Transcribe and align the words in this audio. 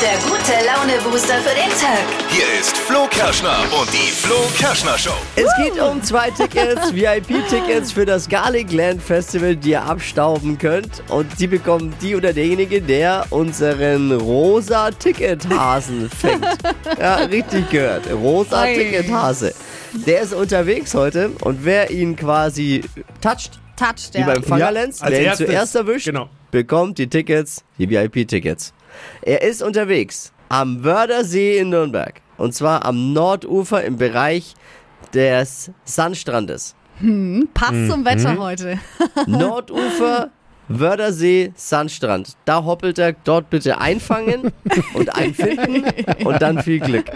der 0.00 0.16
gute 0.28 0.52
Laune-Booster 0.64 1.34
für 1.40 1.54
den 1.54 1.70
Tag. 1.70 2.04
Hier 2.30 2.44
ist 2.60 2.76
Flo 2.76 3.06
Kerschner 3.10 3.58
und 3.80 3.92
die 3.92 4.10
Flo 4.12 4.36
Kerschner 4.56 4.96
Show. 4.96 5.10
Es 5.34 5.48
geht 5.62 5.80
um 5.80 6.02
zwei 6.02 6.30
Tickets, 6.30 6.92
VIP-Tickets 6.94 7.90
für 7.92 8.04
das 8.06 8.28
Garlic 8.28 8.70
Land 8.72 9.02
Festival, 9.02 9.56
die 9.56 9.70
ihr 9.70 9.82
abstauben 9.82 10.56
könnt. 10.58 11.02
Und 11.08 11.26
die 11.40 11.46
bekommen 11.48 11.94
die 12.00 12.14
oder 12.14 12.32
derjenige, 12.32 12.80
der 12.80 13.26
unseren 13.30 14.12
rosa 14.12 14.90
Tickethasen 14.92 16.08
fängt. 16.20 16.46
Ja, 16.98 17.16
richtig 17.16 17.68
gehört. 17.70 18.04
Rosa 18.12 18.62
Oi. 18.62 18.74
Tickethase. 18.74 19.54
Der 20.06 20.20
ist 20.20 20.32
unterwegs 20.34 20.94
heute 20.94 21.30
und 21.40 21.64
wer 21.64 21.90
ihn 21.90 22.14
quasi 22.14 22.82
toucht, 23.20 23.58
Touch, 23.76 24.08
wie 24.12 24.18
der. 24.18 24.26
beim 24.26 24.42
Fangerlenz, 24.42 25.00
als 25.02 25.12
wer 25.12 25.32
ihn 25.32 25.36
zuerst 25.36 25.74
erwischt, 25.76 26.06
Genau. 26.06 26.28
bekommt 26.50 26.98
die 26.98 27.08
Tickets, 27.08 27.64
die 27.78 27.88
VIP-Tickets. 27.88 28.72
Er 29.22 29.42
ist 29.42 29.62
unterwegs 29.62 30.32
am 30.48 30.84
Wördersee 30.84 31.58
in 31.58 31.70
Nürnberg. 31.70 32.20
Und 32.36 32.54
zwar 32.54 32.84
am 32.84 33.12
Nordufer 33.12 33.84
im 33.84 33.96
Bereich 33.96 34.54
des 35.12 35.70
Sandstrandes. 35.84 36.74
Passt 37.54 37.90
zum 37.90 38.04
Wetter 38.04 38.38
heute. 38.38 38.78
Nordufer, 39.26 40.30
Wördersee, 40.68 41.52
Sandstrand. 41.54 42.36
Da 42.44 42.64
hoppelt 42.64 42.98
er, 42.98 43.12
dort 43.24 43.50
bitte 43.50 43.80
einfangen 43.80 44.52
und 44.94 45.14
einfinden 45.14 45.84
und 46.24 46.42
dann 46.42 46.62
viel 46.62 46.80
Glück. 46.80 47.06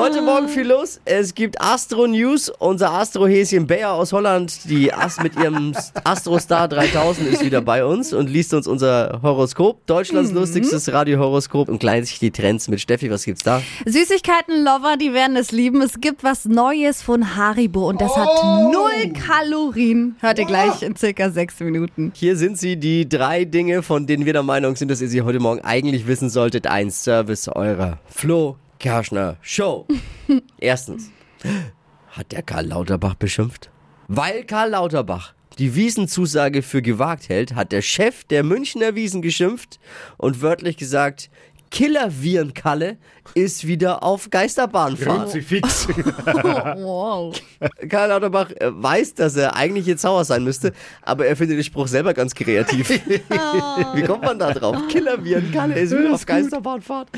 Heute 0.00 0.22
Morgen 0.22 0.48
viel 0.48 0.68
los. 0.68 1.00
Es 1.04 1.34
gibt 1.34 1.60
Astro 1.60 2.06
News. 2.06 2.52
Unser 2.60 2.92
Astro-Häschen 2.92 3.66
Bayer 3.66 3.94
aus 3.94 4.12
Holland, 4.12 4.70
die 4.70 4.94
Ast 4.94 5.24
mit 5.24 5.34
ihrem 5.34 5.74
Astrostar 6.04 6.68
3000 6.68 7.26
ist 7.28 7.44
wieder 7.44 7.60
bei 7.62 7.84
uns 7.84 8.12
und 8.12 8.30
liest 8.30 8.54
uns 8.54 8.68
unser 8.68 9.18
Horoskop. 9.24 9.84
Deutschlands 9.86 10.30
lustigstes 10.30 10.92
Radiohoroskop 10.92 11.68
und 11.68 11.80
gleich 11.80 12.06
sich 12.10 12.20
die 12.20 12.30
Trends 12.30 12.68
mit 12.68 12.80
Steffi. 12.80 13.10
Was 13.10 13.24
gibt's 13.24 13.42
da? 13.42 13.60
Süßigkeiten-Lover, 13.86 14.98
die 14.98 15.12
werden 15.14 15.36
es 15.36 15.50
lieben. 15.50 15.82
Es 15.82 16.00
gibt 16.00 16.22
was 16.22 16.44
Neues 16.44 17.02
von 17.02 17.34
Haribo 17.34 17.88
und 17.88 18.00
das 18.00 18.16
hat 18.16 18.28
null 18.72 19.12
Kalorien. 19.14 20.14
Hört 20.20 20.38
ihr 20.38 20.46
gleich 20.46 20.80
in 20.82 20.94
circa 20.94 21.30
sechs 21.30 21.58
Minuten. 21.58 22.12
Hier 22.14 22.36
sind 22.36 22.56
sie, 22.56 22.76
die 22.76 23.08
drei 23.08 23.44
Dinge, 23.44 23.82
von 23.82 24.06
denen 24.06 24.26
wir 24.26 24.32
der 24.32 24.44
Meinung 24.44 24.76
sind, 24.76 24.92
dass 24.92 25.00
ihr 25.00 25.08
sie 25.08 25.22
heute 25.22 25.40
Morgen 25.40 25.60
eigentlich 25.62 26.06
wissen 26.06 26.30
solltet. 26.30 26.68
Ein 26.68 26.92
Service 26.92 27.48
eurer 27.48 27.98
Flo 28.06 28.56
Kerschner 28.78 29.36
Show. 29.42 29.86
Erstens, 30.58 31.10
hat 32.08 32.32
der 32.32 32.42
Karl 32.42 32.66
Lauterbach 32.66 33.14
beschimpft? 33.14 33.70
Weil 34.08 34.44
Karl 34.44 34.70
Lauterbach 34.70 35.34
die 35.58 35.74
Wiesenzusage 35.74 36.62
für 36.62 36.82
gewagt 36.82 37.28
hält, 37.28 37.54
hat 37.54 37.72
der 37.72 37.82
Chef 37.82 38.24
der 38.24 38.44
Münchner 38.44 38.94
Wiesen 38.94 39.22
geschimpft 39.22 39.80
und 40.16 40.40
wörtlich 40.40 40.76
gesagt, 40.76 41.30
Killer-Viren-Kalle 41.70 42.96
ist 43.34 43.66
wieder 43.66 44.02
auf 44.02 44.30
Geisterbahnfahrt. 44.30 45.24
Kruzifix. 45.24 45.88
Wow. 46.78 47.34
Karl 47.88 48.08
Lauterbach 48.08 48.50
äh, 48.52 48.70
weiß, 48.70 49.14
dass 49.14 49.36
er 49.36 49.56
eigentlich 49.56 49.86
jetzt 49.86 50.02
sauer 50.02 50.24
sein 50.24 50.44
müsste, 50.44 50.72
aber 51.02 51.26
er 51.26 51.36
findet 51.36 51.58
den 51.58 51.64
Spruch 51.64 51.88
selber 51.88 52.14
ganz 52.14 52.34
kreativ. 52.34 52.88
Wie 52.90 54.02
kommt 54.02 54.22
man 54.22 54.38
da 54.38 54.52
drauf? 54.52 54.76
Killerviren, 54.88 55.50
Kalle 55.52 55.78
ist 55.78 55.96
wieder 55.96 56.14
auf 56.14 56.24
Geisterbahnfahrt. 56.24 57.08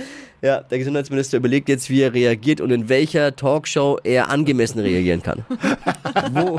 Ja, 0.43 0.61
der 0.62 0.78
Gesundheitsminister 0.78 1.37
überlegt 1.37 1.69
jetzt, 1.69 1.91
wie 1.91 2.01
er 2.01 2.15
reagiert 2.15 2.61
und 2.61 2.71
in 2.71 2.89
welcher 2.89 3.37
Talkshow 3.37 3.98
er 4.03 4.31
angemessen 4.31 4.81
reagieren 4.81 5.23
kann. 5.23 5.45
Wo 6.33 6.59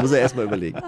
muss 0.00 0.12
er 0.12 0.20
erstmal 0.20 0.46
überlegen. 0.46 0.78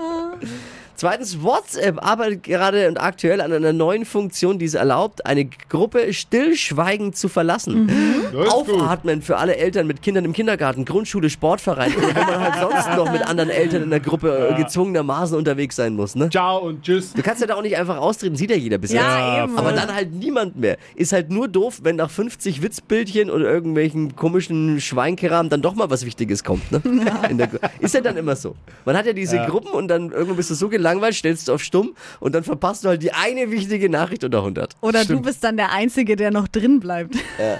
Zweitens, 0.96 1.42
WhatsApp 1.42 2.04
arbeitet 2.04 2.44
gerade 2.44 2.86
und 2.88 3.00
aktuell 3.00 3.40
an 3.40 3.52
einer 3.52 3.72
neuen 3.72 4.04
Funktion, 4.04 4.58
die 4.58 4.66
es 4.66 4.74
erlaubt, 4.74 5.26
eine 5.26 5.46
Gruppe 5.68 6.12
stillschweigend 6.12 7.16
zu 7.16 7.28
verlassen. 7.28 7.88
Das 8.32 8.32
ist 8.32 8.32
gut. 8.32 8.48
Aufatmen 8.80 9.20
für 9.22 9.36
alle 9.36 9.56
Eltern 9.56 9.86
mit 9.86 10.02
Kindern 10.02 10.24
im 10.24 10.32
Kindergarten, 10.32 10.84
Grundschule, 10.84 11.28
Sportverein 11.30 11.92
oder 11.96 12.08
wo 12.08 12.20
man 12.30 12.40
halt 12.40 12.54
sonst 12.70 12.96
noch 12.96 13.10
mit 13.12 13.26
anderen 13.26 13.50
Eltern 13.50 13.82
in 13.82 13.90
der 13.90 14.00
Gruppe 14.00 14.50
äh, 14.50 14.54
gezwungenermaßen 14.62 15.36
unterwegs 15.36 15.76
sein 15.76 15.94
muss. 15.94 16.14
Ne? 16.14 16.30
Ciao 16.30 16.58
und 16.60 16.82
tschüss. 16.82 17.12
Du 17.14 17.22
kannst 17.22 17.40
ja 17.40 17.46
da 17.46 17.54
auch 17.56 17.62
nicht 17.62 17.76
einfach 17.76 17.96
austreten, 17.98 18.36
sieht 18.36 18.50
ja 18.50 18.56
jeder 18.56 18.78
bis 18.78 18.92
Ja, 18.92 19.40
jetzt. 19.42 19.48
eben. 19.50 19.58
Aber 19.58 19.72
dann 19.72 19.94
halt 19.94 20.12
niemand 20.14 20.56
mehr. 20.56 20.76
Ist 20.94 21.12
halt 21.12 21.30
nur 21.30 21.48
doof, 21.48 21.80
wenn 21.82 21.96
nach 21.96 22.10
50 22.10 22.62
Witzbildchen 22.62 23.30
oder 23.30 23.50
irgendwelchen 23.50 24.14
komischen 24.16 24.80
Schweinkram 24.80 25.48
dann 25.48 25.62
doch 25.62 25.74
mal 25.74 25.90
was 25.90 26.06
Wichtiges 26.06 26.44
kommt. 26.44 26.70
Ne? 26.70 26.80
In 27.28 27.38
der, 27.38 27.48
Gru- 27.48 27.58
ist 27.80 27.94
ja 27.94 28.00
dann 28.00 28.16
immer 28.16 28.36
so. 28.36 28.54
Man 28.84 28.96
hat 28.96 29.06
ja 29.06 29.12
diese 29.12 29.38
Gruppen 29.46 29.70
und 29.72 29.88
dann 29.88 30.10
irgendwo 30.12 30.34
bist 30.34 30.50
du 30.50 30.54
so 30.54 30.68
gelangweilt, 30.82 31.14
stellst 31.14 31.48
du 31.48 31.52
auf 31.54 31.62
stumm 31.62 31.94
und 32.20 32.34
dann 32.34 32.42
verpasst 32.44 32.84
du 32.84 32.88
halt 32.88 33.02
die 33.02 33.12
eine 33.12 33.50
wichtige 33.50 33.88
Nachricht 33.88 34.24
unter 34.24 34.38
100. 34.38 34.76
Oder 34.80 35.04
du 35.04 35.20
bist 35.20 35.42
dann 35.44 35.56
der 35.56 35.72
Einzige, 35.72 36.16
der 36.16 36.30
noch 36.30 36.48
drin 36.48 36.80
bleibt. 36.80 37.14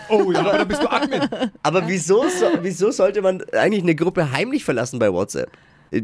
Oh 0.09 0.33
ja, 0.33 0.41
aber 0.41 0.59
da 0.59 0.65
bist 0.65 0.83
du 0.83 0.91
Admin. 0.91 1.21
Aber 1.63 1.87
wieso, 1.87 2.25
so, 2.29 2.47
wieso 2.63 2.91
sollte 2.91 3.23
man 3.23 3.43
eigentlich 3.53 3.83
eine 3.83 3.95
Gruppe 3.95 4.33
heimlich 4.33 4.65
verlassen 4.65 4.99
bei 4.99 5.13
WhatsApp? 5.13 5.51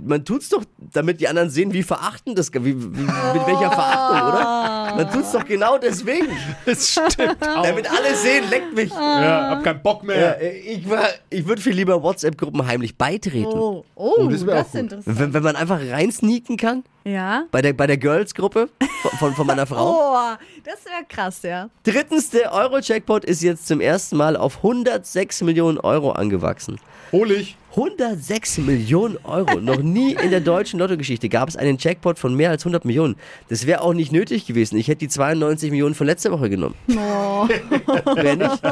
Man 0.05 0.23
tut's 0.23 0.51
doch, 0.51 0.65
damit 0.93 1.19
die 1.19 1.29
anderen 1.29 1.49
sehen, 1.49 1.73
wie 1.73 1.83
verachtend 1.83 2.39
das, 2.39 2.53
wie, 2.53 2.63
wie, 2.63 2.73
mit 2.77 3.47
welcher 3.47 3.73
Verachtung, 3.73 4.29
oder? 4.29 4.95
Man 4.97 5.11
tut's 5.11 5.33
doch 5.33 5.47
genau 5.47 5.79
deswegen. 5.79 6.29
Das 6.67 6.91
stimmt 6.91 7.39
auch. 7.41 7.63
Damit 7.63 7.91
alle 7.91 8.15
sehen, 8.15 8.45
leckt 8.51 8.75
mich. 8.75 8.91
Ja, 8.91 9.51
hab 9.51 9.65
keinen 9.65 9.83
Bock 9.83 10.03
Ja, 10.03 10.07
mehr. 10.07 10.43
ich 10.43 10.89
war, 10.91 11.09
ich 11.31 11.47
würde 11.47 11.63
viel 11.63 11.73
lieber 11.73 12.03
WhatsApp-Gruppen 12.03 12.67
heimlich 12.67 12.97
beitreten. 12.97 13.47
Oh, 13.47 13.85
oh, 13.95 14.29
das 14.29 14.45
das, 14.45 14.55
auch 14.55 14.67
ist 14.67 14.75
interessant. 14.75 15.19
Wenn, 15.19 15.33
wenn 15.33 15.43
man 15.43 15.57
einfach 15.57 15.81
reinsneaken 15.81 16.59
kann, 16.59 16.85
Ja. 17.09 17.45
bei 17.51 17.63
der, 17.63 17.73
bei 17.73 17.87
der 17.87 17.97
Girls-Gruppe 17.97 18.69
von, 19.03 19.11
von, 19.19 19.35
von 19.35 19.47
meiner 19.47 19.67
Frau. 19.67 19.93
Oh, 19.93 20.37
das 20.65 20.85
wäre 20.85 21.05
krass, 21.09 21.43
ja. 21.43 21.71
Drittens, 21.83 22.29
der 22.31 22.53
Euro-Jackpot 22.53 23.25
ist 23.25 23.43
jetzt 23.43 23.67
zum 23.67 23.81
ersten 23.81 24.17
Mal 24.17 24.37
auf 24.37 24.59
106 24.59 25.43
Millionen 25.43 25.79
Euro 25.79 26.13
angewachsen. 26.13 26.79
Hol 27.13 27.31
ich. 27.31 27.57
106 27.79 28.59
Millionen 28.59 29.19
Euro. 29.23 29.61
Noch 29.61 29.79
nie 29.81 30.13
in 30.15 30.31
der 30.31 30.41
deutschen 30.41 30.81
Lottogeschichte 30.81 31.29
gab 31.29 31.49
es 31.49 31.57
einen 31.57 31.77
Jackpot 31.79 32.19
von 32.19 32.35
mehr 32.35 32.51
als 32.51 32.63
100 32.63 32.85
Millionen. 32.85 33.15
Das 33.49 33.67
wäre 33.69 33.83
auch 33.83 33.95
nicht 33.95 34.11
nötig 34.11 34.47
gewesen. 34.47 34.77
Ich 34.79 34.89
hätte 34.89 34.99
die 34.99 35.09
92 35.09 35.71
Millionen 35.71 35.95
von 35.95 36.09
letzter 36.09 36.33
Woche 36.33 36.51
genommen. 36.51 36.75
Wäre 36.89 38.37
nicht. 38.37 38.65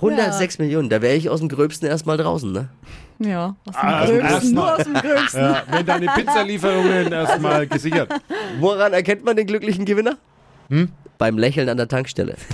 106 0.00 0.58
Millionen, 0.58 0.88
da 0.88 1.00
wäre 1.00 1.14
ich 1.14 1.30
aus 1.30 1.38
dem 1.38 1.48
Gröbsten 1.48 1.86
erstmal 1.88 2.16
draußen, 2.16 2.50
ne? 2.50 2.68
Ja, 3.20 3.54
aus 3.66 3.74
dem 3.76 3.88
Ah, 3.88 4.04
Gröbsten, 4.06 4.54
nur 4.54 4.64
Mal. 4.64 4.76
aus 4.78 4.84
dem 4.84 4.94
Gröbsten. 4.94 5.40
Ja, 5.40 5.62
wenn 5.70 5.86
deine 5.86 6.06
Pizzalieferungen 6.06 7.12
erstmal 7.12 7.66
gesichert. 7.68 8.10
Woran 8.58 8.92
erkennt 8.92 9.24
man 9.24 9.36
den 9.36 9.46
glücklichen 9.46 9.84
Gewinner? 9.84 10.16
Beim 11.18 11.38
Lächeln 11.38 11.68
an 11.68 11.76
der 11.76 11.86
Tankstelle. 11.86 12.34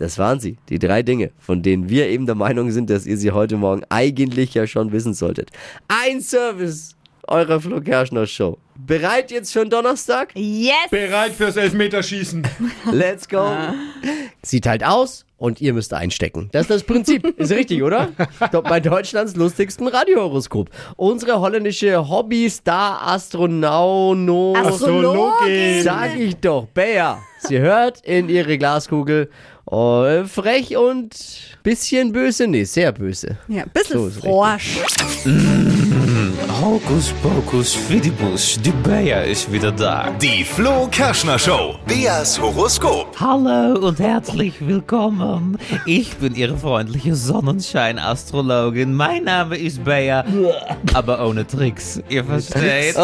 Das 0.00 0.18
waren 0.18 0.40
sie, 0.40 0.56
die 0.70 0.78
drei 0.78 1.02
Dinge, 1.02 1.30
von 1.38 1.62
denen 1.62 1.90
wir 1.90 2.08
eben 2.08 2.24
der 2.24 2.34
Meinung 2.34 2.70
sind, 2.70 2.88
dass 2.88 3.04
ihr 3.04 3.18
sie 3.18 3.32
heute 3.32 3.58
Morgen 3.58 3.82
eigentlich 3.90 4.54
ja 4.54 4.66
schon 4.66 4.92
wissen 4.92 5.12
solltet. 5.12 5.50
Ein 5.88 6.22
Service 6.22 6.96
eurer 7.28 7.60
Flo 7.60 7.82
Kerschner 7.82 8.26
Show. 8.26 8.56
Bereit 8.74 9.30
jetzt 9.30 9.52
für 9.52 9.60
den 9.60 9.68
Donnerstag? 9.68 10.30
Yes! 10.34 10.88
Bereit 10.90 11.32
fürs 11.32 11.56
Elfmeterschießen. 11.56 12.48
Let's 12.92 13.28
go. 13.28 13.52
Sieht 14.42 14.66
halt 14.66 14.82
aus 14.84 15.26
und 15.36 15.60
ihr 15.60 15.74
müsst 15.74 15.92
einstecken. 15.92 16.48
Das 16.52 16.62
ist 16.62 16.70
das 16.70 16.82
Prinzip. 16.82 17.22
Ist 17.38 17.52
richtig, 17.52 17.82
oder? 17.82 18.08
Doch 18.52 18.62
bei 18.62 18.80
Deutschlands 18.80 19.36
lustigsten 19.36 19.86
Radiohoroskop. 19.86 20.70
Unsere 20.96 21.40
holländische 21.40 22.08
Hobby-Star-Astronauno. 22.08 24.54
Astrologin. 24.56 25.82
Sag 25.82 26.18
ich 26.18 26.36
doch, 26.36 26.68
Bea. 26.68 27.18
Sie 27.38 27.58
hört 27.58 28.02
in 28.02 28.28
ihre 28.28 28.58
Glaskugel. 28.58 29.30
Oh, 29.66 30.24
frech 30.26 30.76
und 30.76 31.10
bisschen 31.62 32.12
böse. 32.12 32.46
Nee, 32.46 32.64
sehr 32.64 32.92
böse. 32.92 33.36
Ja, 33.48 33.64
bisschen 33.72 34.10
So 34.10 34.20
forsch. 34.20 34.78
Hokus 36.60 37.12
pokus 37.22 37.74
fidibus, 37.74 38.58
die 38.62 38.70
Bea 38.70 39.20
ist 39.22 39.50
wieder 39.52 39.70
da. 39.70 40.10
Die 40.20 40.44
Flo 40.44 40.88
Kerschner 40.90 41.38
Show. 41.38 41.76
Beas 41.86 42.40
Horoskop. 42.40 43.14
Hallo 43.20 43.86
und 43.86 43.98
herzlich 43.98 44.54
willkommen. 44.66 45.58
Ich 45.86 46.16
bin 46.16 46.34
Ihre 46.34 46.56
freundliche 46.56 47.14
Sonnenschein-Astrologin. 47.14 48.92
Mein 48.94 49.24
Name 49.24 49.56
ist 49.56 49.84
Bea, 49.84 50.24
aber 50.94 51.26
ohne 51.26 51.46
Tricks. 51.46 52.00
Ihr 52.08 52.24
versteht? 52.24 52.96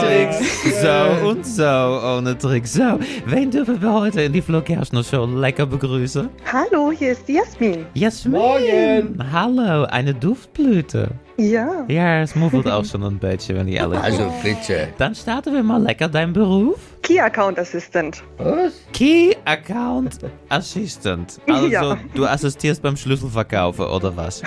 Bea-Tricks. 0.00 0.80
So 0.82 1.28
und 1.28 1.46
so, 1.46 1.62
ohne 1.62 2.36
Tricks. 2.36 2.74
So, 2.74 2.98
wen 3.26 3.50
dürfen 3.50 3.80
wir 3.80 3.92
heute 3.92 4.22
in 4.22 4.32
die 4.32 4.40
Flo 4.40 4.60
Kerschner 4.60 5.04
Show 5.04 5.26
lecker 5.26 5.66
begrüßen? 5.66 6.28
Hallo, 6.50 6.92
hier 6.92 7.12
ist 7.12 7.26
die 7.28 7.34
Jasmin. 7.34 7.86
Jasmin. 7.94 8.32
Morgen. 8.32 9.32
Hallo, 9.32 9.84
eine 9.84 10.14
Duftblüte. 10.14 11.10
Ja, 11.36 11.84
Ja, 11.88 12.20
es 12.20 12.34
muffelt 12.34 12.68
auch 12.68 12.84
schon 12.84 13.02
ein 13.02 13.18
beetje, 13.18 13.54
wenn 13.54 13.66
ich 13.68 13.76
ehrlich 13.76 13.98
bin. 13.98 14.04
Also 14.12 14.32
bitte. 14.42 14.88
Dann 14.98 15.14
starten 15.14 15.54
wir 15.54 15.62
mal 15.62 15.82
lecker 15.82 16.08
dein 16.08 16.32
Beruf. 16.32 16.76
Key 17.02 17.18
Account 17.18 17.58
Assistant. 17.58 18.22
Was? 18.36 18.74
Key 18.92 19.34
Account 19.46 20.18
Assistant. 20.50 21.40
Also 21.48 21.66
Ja. 21.66 21.96
du 22.14 22.26
assistierst 22.26 22.82
beim 22.82 22.94
Schlüsselverkaufen 22.96 23.86
oder 23.86 24.14
was? 24.16 24.42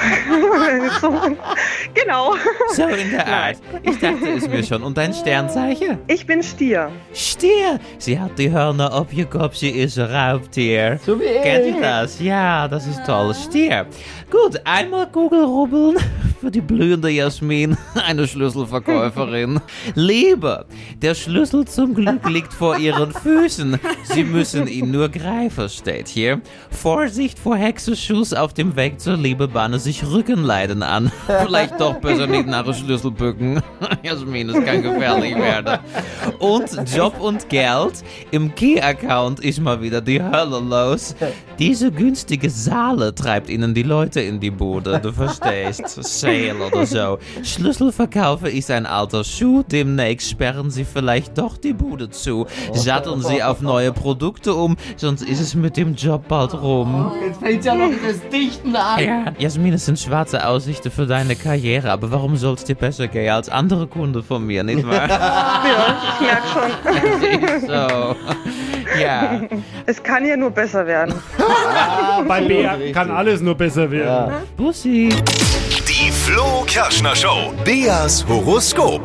so, 1.02 1.10
genau. 1.96 2.36
So 2.76 2.84
in 2.86 3.10
der 3.12 3.26
Art. 3.28 3.58
Ich 3.82 4.00
dachte 4.00 4.30
es 4.38 4.48
mir 4.48 4.64
schon. 4.64 4.84
Und 4.84 4.96
dein 4.98 5.14
Sternzeichen? 5.14 5.98
Ich 6.08 6.26
bin 6.28 6.44
Stier. 6.44 6.92
Stier. 7.14 7.80
Sie 7.98 8.20
hat 8.20 8.38
die 8.38 8.52
Hörner 8.52 8.94
auf 8.94 9.12
ihr 9.12 9.26
Kopf. 9.26 9.56
Sie 9.56 9.70
ist 9.72 9.98
ein 9.98 10.06
Raubtier. 10.14 11.00
So 11.04 11.20
wie 11.20 11.24
Kennt 11.42 11.66
ich. 11.66 11.76
ihr 11.76 11.82
das? 11.82 12.20
Ja, 12.22 12.68
das 12.68 12.86
ist 12.86 13.04
toll. 13.06 13.34
Stier. 13.34 13.88
Gut, 14.30 14.62
einmal 14.64 15.08
Kugel 15.12 15.44
rubbeln 15.44 15.98
für 16.44 16.52
die 16.52 16.60
blühende 16.60 17.10
Jasmin, 17.10 17.78
eine 18.06 18.28
Schlüsselverkäuferin. 18.28 19.62
Liebe, 19.96 20.66
der 21.02 21.16
Schlüssel 21.16 21.64
zum 21.64 21.94
Glück 21.94 22.28
liegt 22.28 22.54
vor 22.54 22.78
ihren 22.78 23.14
Füßen. 23.14 23.80
Sie 24.04 24.26
müssen 24.26 24.68
ihn 24.68 24.92
nur 24.92 25.08
greifen, 25.08 25.70
steht 25.70 26.10
hier. 26.10 26.42
Vorsicht 26.70 27.40
vor 27.40 27.56
Hexenschuss 27.56 28.34
auf 28.34 28.54
dem 28.54 28.76
Weg 28.76 29.00
zur 29.00 29.16
Liebe 29.16 29.48
bahne 29.48 29.80
sich 29.80 30.06
Rückenleiden 30.06 30.84
an. 30.84 31.14
Vielleicht 31.46 31.80
doch 31.80 32.02
besser 32.02 32.28
nicht 32.28 32.48
nach 32.48 32.66
dem 32.66 32.74
Schlüssel 32.74 33.12
bücken. 33.12 33.64
Jasmin, 34.04 34.50
es 34.50 34.66
kann 34.66 34.84
gefährlich 34.84 35.38
werden. 35.38 35.80
Und 36.40 36.72
Job 36.94 37.22
und 37.22 37.48
Geld. 37.48 38.04
Im 38.32 38.54
Key-Account 38.54 39.40
ist 39.40 39.62
mal 39.62 39.82
wieder 39.82 40.02
die 40.02 40.22
Hölle 40.22 40.60
los. 40.60 41.16
Diese 41.58 41.90
günstige 41.90 42.50
Saale 42.50 43.16
treibt 43.16 43.50
ihnen 43.50 43.74
die 43.74 43.84
Leute 43.84 44.20
in 44.20 44.42
die 44.42 44.52
Bude, 44.52 45.00
du 45.00 45.14
verstehst. 45.14 46.04
Sale 46.34 46.66
oder 46.66 46.86
so. 46.86 47.20
Schlüsselverkaufe 47.44 48.50
ist 48.50 48.72
ein 48.72 48.86
alter 48.86 49.24
Schuh. 49.24 49.64
Demnächst 49.64 50.30
sperren 50.30 50.70
sie 50.70 50.86
vielleicht 50.86 51.38
doch 51.38 51.58
die 51.58 51.74
Bude 51.74 52.10
zu. 52.10 52.48
Satteln 52.74 53.22
sie 53.22 53.44
auf 53.44 53.62
neue 53.62 53.92
Produkte 53.92 54.54
um, 54.54 54.78
sonst 54.96 55.22
ist 55.22 55.40
es 55.40 55.56
mit 55.56 55.78
dem 55.78 55.96
Job 55.96 56.28
bald 56.28 56.54
rum. 56.54 57.12
Jetzt 57.26 57.40
fängt 57.40 57.66
ja 57.66 57.76
noch 57.76 57.92
das 58.06 58.30
Dichten 58.30 58.76
an. 58.76 59.04
Ja, 59.04 59.26
Jasmin, 59.38 59.74
es 59.74 59.86
sind 59.86 60.00
schwarze 60.00 60.48
Aussichten 60.48 60.92
für 60.92 61.06
deine 61.06 61.36
Karriere, 61.36 61.92
aber 61.92 62.12
warum 62.12 62.36
soll 62.36 62.56
es 62.56 62.64
dir 62.64 62.76
besser 62.76 63.08
gehen 63.08 63.32
als 63.32 63.50
andere 63.50 63.88
Kunden 63.88 64.24
von 64.24 64.46
mir, 64.46 64.64
nicht 64.64 64.86
wahr? 64.88 65.10
Ja, 65.64 65.98
ich 66.14 67.40
merke 67.40 67.60
schon. 67.60 67.68
So. 67.68 68.16
Ja. 69.00 69.42
Es 69.86 70.02
kann 70.02 70.26
ja 70.26 70.36
nur 70.38 70.52
besser 70.52 70.86
werden. 70.86 71.14
Bei 72.28 72.42
Bea 72.42 72.78
kann 72.94 73.12
alles 73.12 73.42
nur 73.42 73.56
besser 73.56 73.90
werden. 73.90 74.34
Bussi. 74.58 75.10
Flo 76.34 76.64
Kerschner 76.66 77.16
Show. 77.16 77.54
Beas 77.64 78.26
Horoskop. 78.28 79.04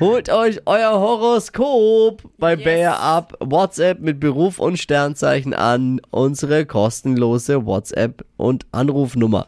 Holt 0.00 0.30
euch 0.30 0.60
euer 0.66 0.98
Horoskop 0.98 2.24
bei 2.38 2.56
Bayer 2.56 2.98
ab. 2.98 3.34
WhatsApp 3.38 4.00
mit 4.00 4.18
Beruf 4.18 4.58
und 4.58 4.76
Sternzeichen 4.76 5.54
an. 5.54 6.00
Unsere 6.10 6.66
kostenlose 6.66 7.66
WhatsApp 7.66 8.24
und 8.36 8.66
Anrufnummer 8.72 9.46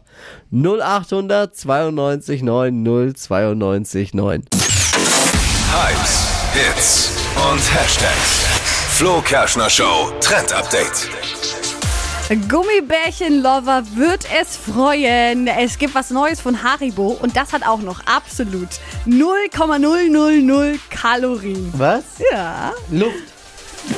0800 0.53 1.53
92 1.53 2.41
9 2.41 3.13
092 3.17 4.13
9. 4.13 4.43
Hypes, 5.73 6.29
Hits 6.53 7.11
und 7.51 7.59
Hashtags. 7.59 8.45
Flo 8.91 9.19
Kerschner 9.19 9.69
Show 9.69 10.09
Trend 10.21 10.53
Update. 10.53 11.09
Gummibärchen-Lover 12.29 13.83
wird 13.95 14.25
es 14.41 14.55
freuen. 14.57 15.47
Es 15.47 15.77
gibt 15.77 15.93
was 15.93 16.09
Neues 16.09 16.39
von 16.41 16.63
Haribo 16.63 17.17
und 17.21 17.35
das 17.35 17.51
hat 17.53 17.65
auch 17.67 17.79
noch 17.81 17.99
absolut 18.05 18.69
0,000 19.05 20.79
Kalorien. 20.89 21.69
Was? 21.77 22.03
Ja, 22.31 22.71
Luft. 22.89 23.13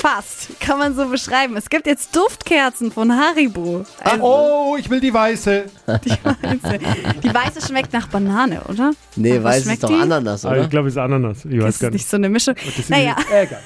fast. 0.02 0.60
Kann 0.60 0.80
man 0.80 0.96
so 0.96 1.06
beschreiben. 1.08 1.56
Es 1.56 1.70
gibt 1.70 1.86
jetzt 1.86 2.16
Duftkerzen 2.16 2.92
von 2.92 3.16
Haribo. 3.16 3.86
Also, 4.04 4.24
Oh, 4.24 4.76
ich 4.80 4.90
will 4.90 5.00
die 5.00 5.14
weiße. 5.14 5.66
die, 6.04 6.10
weiße, 6.10 6.80
die 7.24 7.34
weiße 7.34 7.68
schmeckt 7.68 7.94
nach 7.94 8.08
Banane, 8.08 8.62
oder? 8.68 8.92
Nee, 9.16 9.36
Was 9.38 9.44
weiß 9.44 9.58
ist 9.60 9.64
schmeckt 9.66 9.84
doch 9.84 9.90
die? 9.90 10.02
Ananas, 10.02 10.44
Ah, 10.46 10.50
oder? 10.52 10.62
Ich 10.64 10.70
glaube, 10.72 10.88
es 10.88 10.96
ist 10.96 10.98
Ananas. 10.98 11.46
Ich 11.46 11.56
Das 11.58 11.64
weiß 11.66 11.74
ist 11.76 11.80
gar 11.82 11.88
nicht 11.90 11.94
nicht. 12.00 12.10
so 12.10 12.18
eine 12.18 12.30
Mischung. 12.30 12.56
Das 12.56 12.80
ist 12.80 12.90
Naja, 12.90 13.16
egal. 13.32 13.60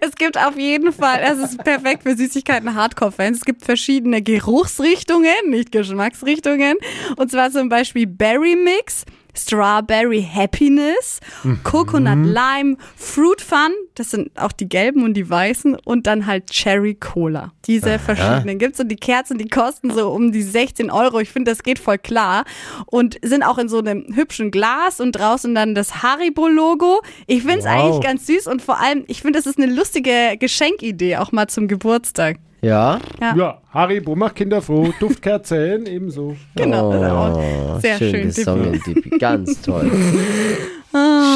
Es 0.00 0.14
gibt 0.16 0.38
auf 0.38 0.56
jeden 0.56 0.92
Fall, 0.92 1.20
es 1.22 1.38
ist 1.38 1.58
perfekt 1.64 2.02
für 2.02 2.16
Süßigkeiten 2.16 2.74
Hardcore-Fans. 2.74 3.38
Es 3.38 3.44
gibt 3.44 3.64
verschiedene 3.64 4.22
Geruchsrichtungen, 4.22 5.32
nicht 5.48 5.72
Geschmacksrichtungen. 5.72 6.76
Und 7.16 7.30
zwar 7.30 7.50
zum 7.50 7.68
Beispiel 7.68 8.06
Berry 8.06 8.56
Mix, 8.56 9.04
Strawberry 9.38 10.26
Happiness, 10.34 11.20
Coconut 11.64 12.18
Lime, 12.26 12.76
Fruit 12.96 13.40
Fun, 13.40 13.72
das 13.94 14.10
sind 14.10 14.30
auch 14.38 14.52
die 14.52 14.68
gelben 14.68 15.04
und 15.04 15.14
die 15.14 15.28
weißen, 15.28 15.76
und 15.84 16.06
dann 16.06 16.26
halt 16.26 16.50
Cherry 16.50 16.94
Cola. 16.94 17.52
Diese 17.66 17.98
verschiedenen 17.98 18.58
gibt's 18.58 18.80
und 18.80 18.88
die 18.88 18.96
Kerzen, 18.96 19.38
die 19.38 19.48
kosten 19.48 19.90
so 19.90 20.10
um 20.10 20.32
die 20.32 20.42
16 20.42 20.90
Euro. 20.90 21.20
Ich 21.20 21.30
finde, 21.30 21.50
das 21.50 21.62
geht 21.62 21.78
voll 21.78 21.98
klar. 21.98 22.44
Und 22.86 23.18
sind 23.22 23.42
auch 23.42 23.58
in 23.58 23.68
so 23.68 23.78
einem 23.78 24.06
hübschen 24.14 24.50
Glas 24.50 25.00
und 25.00 25.12
draußen 25.12 25.54
dann 25.54 25.74
das 25.74 26.02
Haribo-Logo. 26.02 27.02
Ich 27.26 27.42
finde 27.42 27.58
es 27.58 27.64
Wow. 27.64 27.72
eigentlich 27.72 28.00
ganz 28.00 28.26
süß 28.26 28.46
und 28.46 28.62
vor 28.62 28.80
allem, 28.80 29.04
ich 29.06 29.22
finde, 29.22 29.38
das 29.38 29.46
ist 29.46 29.58
eine 29.58 29.72
lustige 29.72 30.36
Geschenkidee, 30.38 31.16
auch 31.18 31.32
mal 31.32 31.48
zum 31.48 31.68
Geburtstag. 31.68 32.38
Ja. 32.60 32.98
Ja. 33.20 33.34
Ja, 33.36 33.58
Haribo 33.72 34.16
macht 34.16 34.34
Kinder 34.36 34.60
froh. 34.60 34.92
Duftkerzen 34.98 35.86
ebenso. 35.86 36.36
Genau. 36.56 36.92
das 36.92 37.02
ist 37.02 37.10
auch 37.10 37.38
Oh, 37.76 37.80
sehr 37.80 37.98
schön, 37.98 38.10
schön, 38.10 38.22
gesungen, 38.28 38.82
Dippi. 38.86 39.10
Ganz 39.18 39.62
toll. 39.62 39.90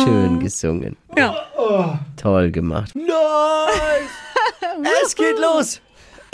schön 0.04 0.40
gesungen. 0.40 0.96
Ja. 1.16 1.34
Toll 2.16 2.50
gemacht. 2.50 2.94
Nice! 2.94 3.08
es 5.04 5.14
geht 5.14 5.38
los! 5.38 5.80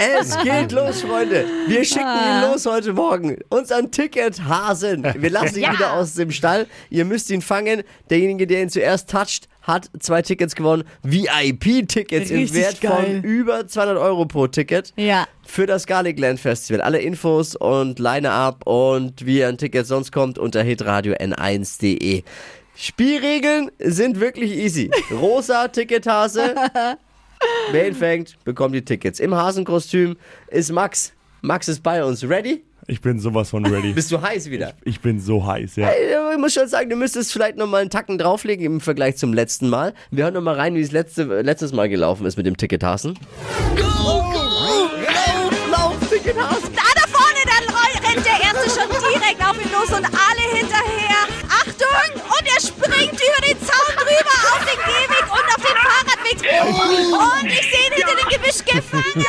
Es 0.00 0.38
geht 0.44 0.70
los, 0.70 1.02
Freunde. 1.02 1.44
Wir 1.67 1.85
schicken 1.85 2.06
ihn 2.06 2.50
los 2.52 2.64
heute 2.67 2.93
Morgen. 2.93 3.37
Unseren 3.49 3.90
Tickethasen. 3.90 5.05
Wir 5.19 5.31
lassen 5.31 5.56
ihn 5.56 5.62
Ja. 5.64 5.73
wieder 5.73 5.93
aus 5.94 6.14
dem 6.14 6.31
Stall. 6.31 6.67
Ihr 6.88 7.05
müsst 7.05 7.31
ihn 7.31 7.43
fangen. 7.43 7.82
Derjenige, 8.08 8.46
der 8.46 8.62
ihn 8.62 8.69
zuerst 8.70 9.11
toucht, 9.11 9.49
hat 9.69 9.91
zwei 10.00 10.23
Tickets 10.23 10.56
gewonnen. 10.56 10.82
VIP-Tickets 11.05 12.31
im 12.31 12.53
Wert 12.55 12.81
geil. 12.81 13.20
von 13.20 13.23
über 13.23 13.69
200 13.69 13.99
Euro 13.99 14.25
pro 14.25 14.47
Ticket. 14.49 14.93
Ja. 14.97 15.29
Für 15.47 15.67
das 15.67 15.87
Garlic 15.87 16.19
Land 16.19 16.41
Festival. 16.41 16.81
Alle 16.81 16.99
Infos 16.99 17.55
und 17.55 17.99
Line-Up 17.99 18.67
und 18.67 19.25
wie 19.25 19.38
ihr 19.38 19.49
an 19.49 19.59
Tickets 19.59 19.88
sonst 19.88 20.11
kommt 20.11 20.38
unter 20.38 20.62
hitradio 20.62 21.15
n1.de. 21.15 22.23
Spielregeln 22.75 23.70
sind 23.79 24.20
wirklich 24.20 24.53
easy. 24.53 24.91
Rosa 25.11 25.69
Tickethase. 25.69 26.55
Wer 27.71 27.88
ihn 27.88 27.94
fängt, 27.94 28.37
bekommt 28.44 28.75
die 28.75 28.85
Tickets. 28.85 29.21
Im 29.21 29.35
Hasenkostüm 29.35 30.17
ist 30.49 30.73
Max. 30.73 31.12
Max 31.43 31.69
ist 31.69 31.82
bei 31.82 32.03
uns. 32.05 32.29
Ready? 32.29 32.64
Ich 32.90 33.02
bin 33.02 33.20
sowas 33.20 33.50
von 33.50 33.67
ready. 33.67 33.93
Bist 33.93 34.11
du 34.11 34.23
heiß 34.23 34.49
wieder? 34.49 34.73
Ich 34.82 35.00
bin 35.00 35.20
so 35.20 35.46
heiß, 35.46 35.76
ja. 35.76 35.88
Ey, 35.88 36.32
Ich 36.32 36.38
muss 36.38 36.55
schon 36.55 36.69
sagen, 36.69 36.88
du 36.88 36.96
müsstest 36.96 37.35
vielleicht 37.35 37.58
nochmal 37.58 37.82
einen 37.82 37.90
Tacken 37.90 38.17
drauflegen 38.17 38.64
im 38.64 38.81
Vergleich 38.81 39.19
zum 39.19 39.35
letzten 39.35 39.69
Mal. 39.69 39.93
Wir 40.11 40.25
hören 40.25 40.32
nochmal 40.32 40.55
rein, 40.55 40.75
wie 40.75 40.81
es 40.81 40.90
letzte, 40.90 41.25
letztes 41.43 41.73
Mal 41.73 41.90
gelaufen 41.90 42.25
ist 42.25 42.38
mit 42.38 42.46
dem 42.46 42.57
Tickethasen. 42.57 43.18
Lauf, 43.76 44.25
lauf, 45.71 45.97
Tickethasen! 46.11 46.71
Da, 46.75 46.83
da 46.95 47.02
vorne, 47.12 47.40
dann 47.45 47.75
rennt 48.11 48.25
der 48.25 48.40
Erste 48.42 48.80
schon 48.80 48.88
direkt 48.88 49.45
auf 49.45 49.62
ihn 49.62 49.71
los 49.71 49.99
und 49.99 50.07
Und 56.50 57.47
ich 57.47 57.61
sehe 57.61 57.87
ihn 57.88 57.93
hinter 57.95 58.14
dem 58.17 58.28
Gebüsch 58.28 58.64
gefangen. 58.64 59.26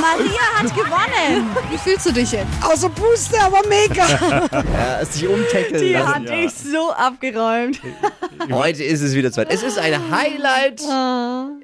Maria 0.00 0.42
hat 0.54 0.74
gewonnen. 0.74 1.50
Wie 1.70 1.78
fühlst 1.78 2.06
du 2.06 2.12
dich 2.12 2.32
jetzt? 2.32 2.46
Außer 2.62 2.88
Puste, 2.90 3.40
aber 3.40 3.62
mega. 3.68 4.04
Er 4.76 5.00
ist 5.00 5.14
sich 5.14 5.26
umtackeln 5.26 5.80
Die 5.82 5.92
lassen. 5.92 6.14
hat 6.14 6.28
dich 6.28 6.52
so 6.52 6.92
abgeräumt. 6.92 7.80
Heute 8.50 8.84
ist 8.84 9.00
es 9.02 9.14
wieder 9.14 9.32
Zeit. 9.32 9.48
Es 9.50 9.62
ist 9.62 9.78
ein 9.78 9.98
Highlight 10.10 10.82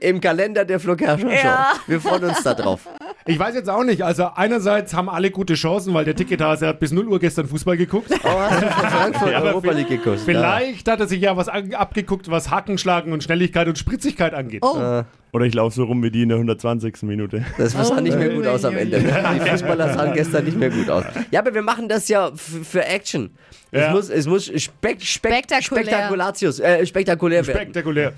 im 0.00 0.20
Kalender 0.20 0.64
der 0.64 0.80
Flo 0.80 0.96
Kerschner 0.96 1.36
Show. 1.36 1.46
Ja. 1.46 1.72
Wir 1.86 2.00
freuen 2.00 2.24
uns 2.24 2.42
da 2.42 2.54
drauf. 2.54 2.80
Ich 3.26 3.38
weiß 3.38 3.54
jetzt 3.54 3.70
auch 3.70 3.84
nicht. 3.84 4.02
Also 4.02 4.26
einerseits 4.34 4.94
haben 4.94 5.08
alle 5.08 5.30
gute 5.30 5.54
Chancen, 5.54 5.94
weil 5.94 6.04
der 6.04 6.16
Tickethase 6.16 6.66
hat 6.66 6.80
bis 6.80 6.90
0 6.92 7.06
Uhr 7.08 7.20
gestern 7.20 7.46
Fußball 7.46 7.76
geguckt. 7.76 8.10
Oh, 8.24 8.60
du 8.60 8.66
von 8.66 8.88
Frankfurt 8.88 9.30
Ja, 9.32 9.38
aber 9.38 9.48
Europa 9.50 9.72
League 9.72 9.88
geguckt? 9.88 10.20
Vielleicht 10.24 10.88
hat 10.88 11.00
er 11.00 11.06
sich 11.06 11.20
ja 11.20 11.36
was 11.36 11.48
abgeguckt, 11.48 12.30
was 12.30 12.50
Hackenschlagen 12.50 13.12
und 13.12 13.22
Schnelligkeit 13.22 13.68
und 13.68 13.78
Spritzigkeit 13.78 14.32
angeht. 14.34 14.62
Oh, 14.64 15.02
Oder 15.32 15.44
ich 15.44 15.54
laufe 15.54 15.74
so 15.76 15.84
rum 15.84 16.02
wie 16.02 16.10
die 16.10 16.22
in 16.22 16.28
der 16.28 16.36
120. 16.38 17.02
Minute. 17.02 17.44
Das 17.58 17.72
sah 17.72 18.00
nicht 18.00 18.18
mehr 18.18 18.30
gut 18.30 18.46
Oh, 18.46 18.50
aus 18.50 18.64
am 18.64 18.76
Ende. 18.76 18.98
Die 19.00 19.40
Fußballer 19.50 19.94
sahen 19.94 20.12
gestern 20.14 20.44
nicht 20.44 20.58
mehr 20.58 20.70
gut 20.70 20.88
aus. 20.90 21.04
Ja, 21.30 21.40
aber 21.40 21.54
wir 21.54 21.62
machen 21.62 21.88
das 21.88 22.08
ja 22.08 22.30
für 22.34 22.84
Action. 22.84 23.30
Es 23.70 23.80
Ja. 23.82 23.90
muss, 23.92 24.08
es 24.10 24.26
muss 24.26 24.44
spek 24.46 24.62
spek 24.62 25.02
Spektakulär. 25.02 25.84
spektakulatius, 25.84 26.60
äh, 26.60 26.84
spektakulär 26.86 27.46
werden. 27.46 27.56
Spektakulär. 27.58 28.12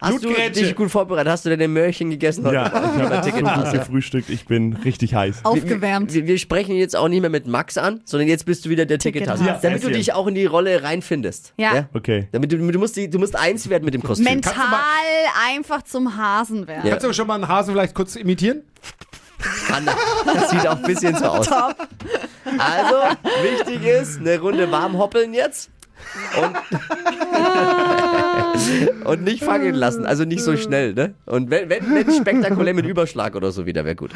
Hast 0.00 0.22
du 0.22 0.28
dich 0.50 0.76
gut 0.76 0.90
vorbereitet? 0.90 1.32
Hast 1.32 1.44
du 1.44 1.50
deine 1.50 1.66
Möhrchen 1.66 2.10
gegessen 2.10 2.44
heute? 2.44 2.54
Ja, 2.54 2.66
ich 2.66 2.72
habe 2.72 3.24
so 3.32 3.62
gut 3.62 3.72
gefrühstückt. 3.72 4.30
Ich 4.30 4.46
bin 4.46 4.74
richtig 4.84 5.14
heiß. 5.14 5.44
Aufgewärmt. 5.44 6.14
Wir, 6.14 6.26
wir 6.26 6.38
sprechen 6.38 6.72
ihn 6.72 6.78
jetzt 6.78 6.94
auch 6.94 7.08
nicht 7.08 7.20
mehr 7.20 7.30
mit 7.30 7.48
Max 7.48 7.76
an, 7.76 8.00
sondern 8.04 8.28
jetzt 8.28 8.46
bist 8.46 8.64
du 8.64 8.70
wieder 8.70 8.86
der 8.86 8.98
Tickethase. 8.98 9.42
Tickethase. 9.42 9.66
Damit 9.66 9.82
du 9.82 9.88
Ja, 9.88 9.96
dich 9.96 10.12
auch 10.12 10.28
in 10.28 10.36
die 10.36 10.46
Rolle 10.46 10.84
reinfindest. 10.84 11.52
Ja. 11.56 11.88
Okay. 11.94 12.28
Damit 12.30 12.52
du, 12.52 12.58
du, 12.58 12.78
musst 12.78 12.96
die, 12.96 13.10
du 13.10 13.18
musst 13.18 13.34
eins 13.34 13.68
werden 13.68 13.84
mit 13.84 13.94
dem 13.94 14.02
Kostüm. 14.02 14.24
Mental 14.24 14.54
einfach 15.48 15.82
zum 15.82 16.16
Hasen 16.16 16.68
werden. 16.68 16.84
Ja. 16.84 16.90
Kannst 16.92 17.06
du 17.06 17.12
schon 17.12 17.26
mal 17.26 17.34
einen 17.34 17.48
Hasen 17.48 17.74
vielleicht 17.74 17.94
kurz 17.94 18.14
imitieren? 18.14 18.62
Kann. 19.68 19.86
Das 20.26 20.50
sieht 20.50 20.66
auch 20.66 20.76
ein 20.76 20.82
bisschen 20.82 21.16
so 21.16 21.24
aus. 21.26 21.48
Also, 21.48 22.96
wichtig 23.42 23.84
ist, 23.84 24.18
eine 24.20 24.38
Runde 24.38 24.70
warm 24.70 24.98
hoppeln 24.98 25.34
jetzt. 25.34 25.70
Und, 26.40 26.56
und 29.04 29.22
nicht 29.24 29.42
fangen 29.42 29.74
lassen, 29.74 30.06
also 30.06 30.24
nicht 30.24 30.42
so 30.42 30.56
schnell, 30.56 30.94
ne? 30.94 31.14
Und 31.26 31.50
wenn, 31.50 31.68
wenn, 31.68 31.94
wenn 31.94 32.10
spektakulär 32.12 32.74
mit 32.74 32.86
Überschlag 32.86 33.34
oder 33.34 33.50
so 33.50 33.66
wieder, 33.66 33.84
wäre 33.84 33.96
gut. 33.96 34.12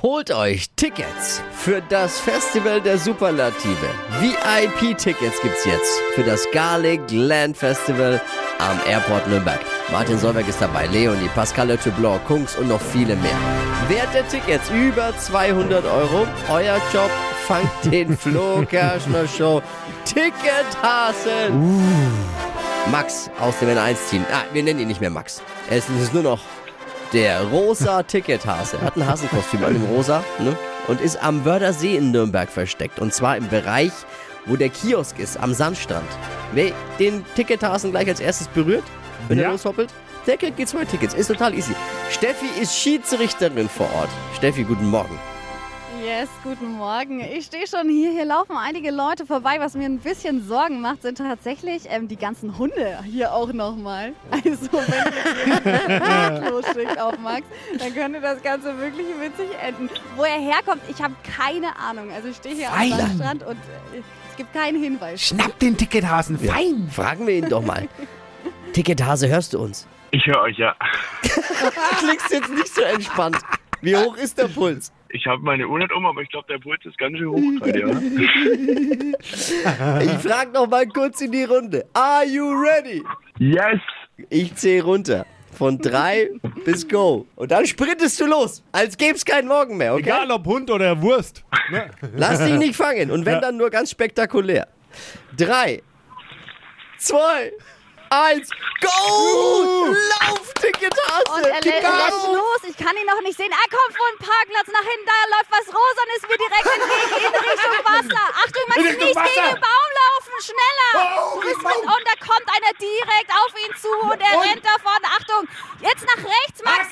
Holt 0.00 0.30
euch 0.30 0.70
Tickets 0.76 1.42
für 1.50 1.82
das 1.88 2.20
Festival 2.20 2.80
der 2.80 2.98
Superlative. 2.98 3.88
VIP-Tickets 4.20 5.42
gibt's 5.42 5.64
jetzt 5.64 6.00
für 6.14 6.22
das 6.22 6.46
Garlic 6.52 7.00
Land 7.10 7.56
Festival 7.56 8.20
am 8.58 8.78
Airport 8.88 9.26
Nürnberg. 9.28 9.58
Martin 9.90 10.18
Solberg 10.18 10.48
ist 10.48 10.60
dabei, 10.60 10.86
Leonie, 10.86 11.28
Pascal 11.34 11.66
Le 11.66 11.78
Blanc, 11.98 12.24
Kungs 12.26 12.54
und 12.56 12.68
noch 12.68 12.80
viele 12.80 13.16
mehr. 13.16 13.38
Wert 13.88 14.14
der 14.14 14.28
Tickets 14.28 14.70
über 14.70 15.16
200 15.16 15.84
Euro. 15.84 16.28
Euer 16.48 16.80
Job, 16.92 17.10
fangt 17.48 17.92
den 17.92 18.16
Flo 18.16 18.62
Kerschner 18.68 19.26
Show 19.26 19.62
Tickethasen. 20.04 21.54
Max 22.90 23.30
aus 23.40 23.58
dem 23.60 23.68
N1-Team. 23.70 24.24
Ah, 24.32 24.42
wir 24.52 24.62
nennen 24.62 24.80
ihn 24.80 24.88
nicht 24.88 25.00
mehr 25.00 25.10
Max. 25.10 25.42
Er 25.68 25.78
ist, 25.78 25.88
es 25.90 26.04
ist 26.04 26.14
nur 26.14 26.22
noch 26.22 26.40
der 27.12 27.42
rosa 27.44 28.02
Tickethase. 28.04 28.78
Er 28.80 28.86
hat 28.86 28.96
ein 28.96 29.06
Hasenkostüm 29.06 29.64
an 29.64 29.74
dem 29.74 29.84
rosa 29.84 30.22
ne? 30.38 30.56
und 30.86 31.00
ist 31.00 31.22
am 31.22 31.44
Wörthersee 31.44 31.96
in 31.96 32.10
Nürnberg 32.12 32.48
versteckt. 32.48 32.98
Und 32.98 33.12
zwar 33.12 33.36
im 33.36 33.48
Bereich, 33.48 33.92
wo 34.46 34.56
der 34.56 34.70
Kiosk 34.70 35.18
ist, 35.18 35.38
am 35.38 35.52
Sandstrand. 35.54 36.08
Wer 36.52 36.72
den 36.98 37.24
Tickethasen 37.34 37.90
gleich 37.90 38.08
als 38.08 38.20
erstes 38.20 38.48
berührt, 38.48 38.84
wenn 39.28 39.38
er 39.38 39.44
Ja. 39.44 39.50
loshoppelt, 39.50 39.90
der 40.26 40.36
kriegt 40.38 40.66
zwei 40.68 40.84
Tickets. 40.84 41.14
Ist 41.14 41.28
total 41.28 41.54
easy. 41.54 41.74
Steffi 42.10 42.46
ist 42.60 42.74
Schiedsrichterin 42.74 43.68
vor 43.68 43.88
Ort. 43.94 44.10
Steffi, 44.36 44.64
guten 44.64 44.86
Morgen. 44.88 45.18
Yes, 46.08 46.30
guten 46.42 46.72
Morgen. 46.72 47.20
Ich 47.20 47.44
stehe 47.44 47.66
schon 47.66 47.90
hier. 47.90 48.10
Hier 48.12 48.24
laufen 48.24 48.56
einige 48.56 48.90
Leute 48.90 49.26
vorbei. 49.26 49.56
Was 49.58 49.74
mir 49.74 49.84
ein 49.84 49.98
bisschen 49.98 50.48
Sorgen 50.48 50.80
macht, 50.80 51.02
sind 51.02 51.18
tatsächlich 51.18 51.82
ähm, 51.90 52.08
die 52.08 52.16
ganzen 52.16 52.56
Hunde 52.56 52.98
hier 53.04 53.34
auch 53.34 53.52
nochmal. 53.52 54.14
Also, 54.30 54.72
wenn 54.72 55.64
ihr 55.66 56.40
jetzt 56.40 56.50
losschickt 56.50 56.98
auf 56.98 57.18
Max, 57.18 57.42
dann 57.78 57.92
könnte 57.92 58.22
das 58.22 58.42
Ganze 58.42 58.78
wirklich 58.78 59.06
witzig 59.20 59.50
enden. 59.62 59.90
Wo 60.16 60.22
er 60.22 60.40
herkommt, 60.40 60.80
ich 60.88 61.02
habe 61.02 61.12
keine 61.36 61.76
Ahnung. 61.76 62.10
Also, 62.10 62.28
ich 62.28 62.36
stehe 62.36 62.54
hier 62.54 62.68
am 62.68 62.78
Fein. 62.78 62.90
Sandstrand 62.90 63.42
und 63.42 63.56
äh, 63.56 63.98
es 64.30 64.36
gibt 64.38 64.54
keinen 64.54 64.82
Hinweis. 64.82 65.20
Schnapp 65.20 65.58
den 65.58 65.76
Tickethasen. 65.76 66.38
Fein. 66.38 66.88
Fragen 66.90 67.26
wir 67.26 67.34
ihn 67.34 67.50
doch 67.50 67.62
mal. 67.62 67.86
Tickethase, 68.72 69.28
hörst 69.28 69.52
du 69.52 69.58
uns? 69.58 69.86
Ich 70.12 70.24
höre 70.24 70.40
euch 70.40 70.56
ja. 70.56 70.74
Du 71.22 72.06
klingst 72.06 72.30
jetzt 72.30 72.48
nicht 72.48 72.74
so 72.74 72.80
entspannt. 72.80 73.36
Wie 73.82 73.94
hoch 73.94 74.16
ist 74.16 74.38
der 74.38 74.48
Puls? 74.48 74.90
Ich 75.10 75.26
habe 75.26 75.42
meine 75.42 75.66
Uhr 75.66 75.78
nicht 75.78 75.92
um, 75.92 76.04
aber 76.06 76.20
ich 76.20 76.28
glaube, 76.28 76.46
der 76.48 76.58
Puls 76.58 76.84
ist 76.84 76.98
ganz 76.98 77.16
schön 77.16 77.30
hoch 77.30 77.60
gerade, 77.60 77.80
ja. 77.80 77.88
Ich 80.02 80.28
frag 80.28 80.52
noch 80.52 80.68
mal 80.68 80.86
kurz 80.86 81.20
in 81.20 81.32
die 81.32 81.44
Runde. 81.44 81.86
Are 81.94 82.26
you 82.26 82.50
ready? 82.50 83.02
Yes! 83.38 83.80
Ich 84.28 84.54
zähle 84.56 84.84
runter. 84.84 85.26
Von 85.52 85.78
drei 85.78 86.28
bis 86.64 86.86
go. 86.86 87.26
Und 87.36 87.50
dann 87.50 87.66
sprintest 87.66 88.20
du 88.20 88.26
los, 88.26 88.62
als 88.70 88.96
gäbe 88.96 89.14
es 89.14 89.24
keinen 89.24 89.48
Morgen 89.48 89.78
mehr, 89.78 89.94
okay? 89.94 90.02
Egal 90.02 90.30
ob 90.30 90.46
Hund 90.46 90.70
oder 90.70 91.00
Wurst. 91.00 91.42
Ne? 91.70 91.90
Lass 92.14 92.44
dich 92.44 92.58
nicht 92.58 92.76
fangen. 92.76 93.10
Und 93.10 93.24
wenn 93.24 93.40
dann 93.40 93.56
nur 93.56 93.70
ganz 93.70 93.90
spektakulär. 93.90 94.68
Drei, 95.36 95.82
zwei, 96.98 97.52
eins, 98.10 98.50
go! 98.80 99.86
Lauf, 99.92 100.52
Tickethase! 100.60 101.30
Und 101.32 101.44
er 101.44 101.60
lässt, 101.60 101.82
lässt 101.82 102.26
los. 102.32 102.60
Ich 102.68 102.76
kann 102.76 102.96
ihn 102.96 103.06
noch 103.06 103.20
nicht 103.22 103.36
sehen. 103.36 103.50
Er 103.52 103.68
kommt 103.70 103.94
von 103.96 104.12
Parkplatz 104.26 104.68
nach 104.72 104.86
hinten. 104.86 105.06
Da 105.06 105.18
läuft 105.36 105.50
was 105.50 105.66
Rosanes 105.68 106.22
mir 106.28 106.38
direkt 106.38 106.66
entgegen 106.66 107.24
in 107.24 107.34
Richtung 107.34 107.78
Wasser. 107.88 108.24
Achtung, 108.34 108.64
man 108.68 108.76
In 108.78 108.84
nicht 108.84 109.00
gegen 109.00 109.44
den 109.48 109.60
Baum 109.60 109.88
laufen. 110.00 110.32
Schneller. 110.38 110.92
Oh, 111.34 111.40
Du 111.40 111.48
bist 111.48 111.62
mit, 111.62 111.76
und 111.82 112.04
da 112.06 112.14
kommt 112.22 112.46
einer 112.46 112.72
direkt 112.78 113.30
auf 113.34 113.52
ihn 113.58 113.74
zu 113.76 113.90
und 114.06 114.20
er 114.20 114.40
rennt 114.40 114.64
davon. 114.64 115.00
Achtung, 115.02 115.48
jetzt 115.80 116.04
nach 116.06 116.22
rechts, 116.24 116.62
Max. 116.64 116.86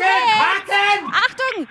Achtung. 1.13 1.69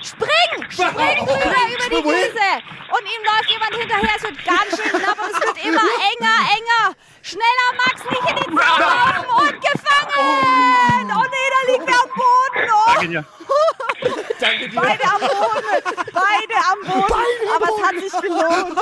Spring! 0.00 0.70
Spring 0.70 1.18
rüber 1.26 1.62
über 1.74 1.88
die 1.90 2.04
Wiese! 2.04 2.50
Und 2.92 3.02
ihm 3.02 3.22
läuft 3.24 3.50
jemand 3.50 3.74
hinterher. 3.74 4.14
Es 4.16 4.22
wird 4.22 4.44
ganz 4.44 4.70
schön 4.76 4.90
knapp 5.02 5.18
und 5.20 5.30
es 5.34 5.40
wird 5.44 5.64
immer 5.64 5.80
enger, 6.12 6.36
enger. 6.54 6.94
Schneller, 7.22 7.68
Max, 7.76 8.04
nicht 8.04 8.30
in 8.30 8.36
die 8.36 8.56
Zeit 8.56 8.78
laufen 8.78 9.28
und 9.42 9.60
gefangen! 9.60 11.12
Oh 11.16 11.24
nee, 11.28 11.48
da 11.50 11.72
liegt 11.72 11.88
er 11.88 12.02
am 12.04 12.10
Boden! 13.00 13.26
Oh. 13.48 13.54
Danke 14.40 14.68
dir. 14.68 14.80
Beide 14.80 15.04
am 15.04 15.20
Boden! 15.20 15.64
Beide 16.12 16.56
am 16.70 16.80
Boden! 16.86 17.48
Aber 17.56 17.66
es 17.68 17.82
hat 17.82 17.96
sich 18.00 18.14
gelohnt. 18.20 18.78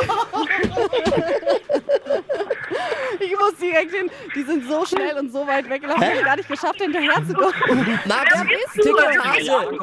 Ich 3.21 3.39
muss 3.39 3.55
direkt 3.57 3.95
hin. 3.95 4.11
Die 4.35 4.43
sind 4.43 4.69
so 4.69 4.85
schnell 4.85 5.17
und 5.19 5.33
so 5.33 5.47
weit 5.47 5.69
weggelaufen, 5.69 6.03
ich 6.03 6.11
habe 6.11 6.23
gar 6.25 6.37
nicht 6.37 6.49
geschafft, 6.49 6.81
hinterher 6.81 7.15
zu 7.27 7.35
kommen. 7.35 8.01
Max, 8.05 8.35
du? 8.75 8.83
Tickethase! 8.83 9.79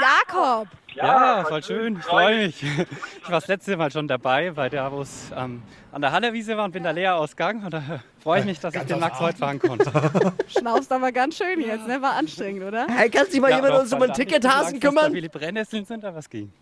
Jakob! 0.00 0.68
Ja, 0.94 1.44
voll 1.44 1.62
schön, 1.62 1.96
ich 1.98 2.04
freue 2.04 2.46
mich. 2.46 2.62
Ich 2.62 3.24
war 3.24 3.30
das 3.40 3.48
letzte 3.48 3.76
Mal 3.76 3.90
schon 3.90 4.06
dabei, 4.06 4.50
bei 4.52 4.68
der, 4.68 4.90
wo 4.92 5.00
es 5.02 5.30
ähm, 5.36 5.62
an 5.92 6.00
der 6.02 6.12
Hallerwiese 6.12 6.56
war 6.56 6.64
und 6.64 6.70
bin 6.72 6.82
da 6.84 6.90
leer 6.92 7.16
ausgegangen. 7.16 7.64
Und 7.64 7.74
da 7.74 7.82
freue 8.22 8.40
ich 8.40 8.46
mich, 8.46 8.60
dass 8.60 8.74
ich 8.74 8.82
den 8.82 9.00
Max 9.00 9.18
heute 9.18 9.38
fahren 9.38 9.58
konnte. 9.58 9.90
Schnaufst 10.46 10.92
aber 10.92 11.10
ganz 11.12 11.36
schön 11.36 11.60
jetzt, 11.60 11.86
ne? 11.88 12.00
War 12.00 12.12
anstrengend, 12.14 12.62
oder? 12.64 12.86
Hey, 12.88 13.10
kannst 13.10 13.28
du 13.30 13.32
dich 13.32 13.40
mal 13.40 13.50
Ja, 13.50 13.56
jemand 13.56 13.74
uns 13.74 13.92
um 13.92 14.00
einen 14.02 14.12
da 14.12 14.14
Tickethasen 14.14 14.78
Da 14.78 14.88
kümmern? 14.88 15.12
viele 15.12 15.28
Brennnesseln 15.28 15.84
sind, 15.84 16.04
aber 16.04 16.18
es 16.18 16.30
ging. 16.30 16.52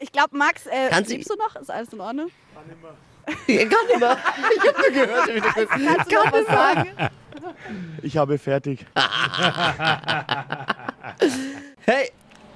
Ich 0.00 0.12
glaube, 0.12 0.36
Max, 0.36 0.66
äh, 0.66 0.88
Kannst 0.90 1.10
du- 1.10 1.14
liebst 1.14 1.30
du 1.30 1.36
noch? 1.36 1.56
Ist 1.60 1.70
alles 1.70 1.92
in 1.92 2.00
Ordnung? 2.00 2.30
Ich 3.46 3.58
kann 3.58 3.68
nicht 3.86 4.00
mehr. 4.00 4.16
Ich 4.56 4.68
hab 4.68 4.78
nur 4.78 4.90
gehört. 5.06 5.28
wie 5.28 5.40
du 5.40 5.46
das- 5.46 5.68
Kannst 5.68 6.10
du 6.12 6.14
noch 6.16 6.32
was 6.32 6.46
sagen? 6.46 6.88
Ich 8.02 8.16
habe 8.16 8.38
fertig. 8.38 8.84
Hey, 11.86 12.10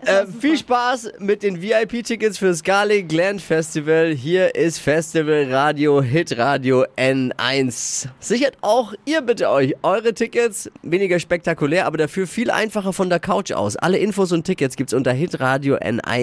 äh, 0.06 0.26
viel 0.26 0.58
Spaß 0.58 1.12
mit 1.18 1.42
den 1.42 1.62
VIP-Tickets 1.62 2.38
fürs 2.38 2.62
Garlic 2.62 3.12
Land 3.12 3.40
Festival. 3.40 4.12
Hier 4.12 4.54
ist 4.54 4.78
Festival 4.78 5.52
Radio 5.52 6.02
Hit 6.02 6.36
Radio 6.38 6.84
N1. 6.96 8.08
Sichert 8.18 8.56
auch 8.62 8.94
ihr 9.04 9.20
bitte 9.22 9.48
euch 9.48 9.74
eure 9.82 10.14
Tickets. 10.14 10.70
Weniger 10.82 11.20
spektakulär, 11.20 11.86
aber 11.86 11.98
dafür 11.98 12.26
viel 12.26 12.50
einfacher 12.50 12.92
von 12.92 13.10
der 13.10 13.20
Couch 13.20 13.52
aus. 13.52 13.76
Alle 13.76 13.98
Infos 13.98 14.32
und 14.32 14.44
Tickets 14.44 14.76
gibt's 14.76 14.92
unter 14.92 15.12
hitradio 15.12 15.76
n1.de. 15.76 16.22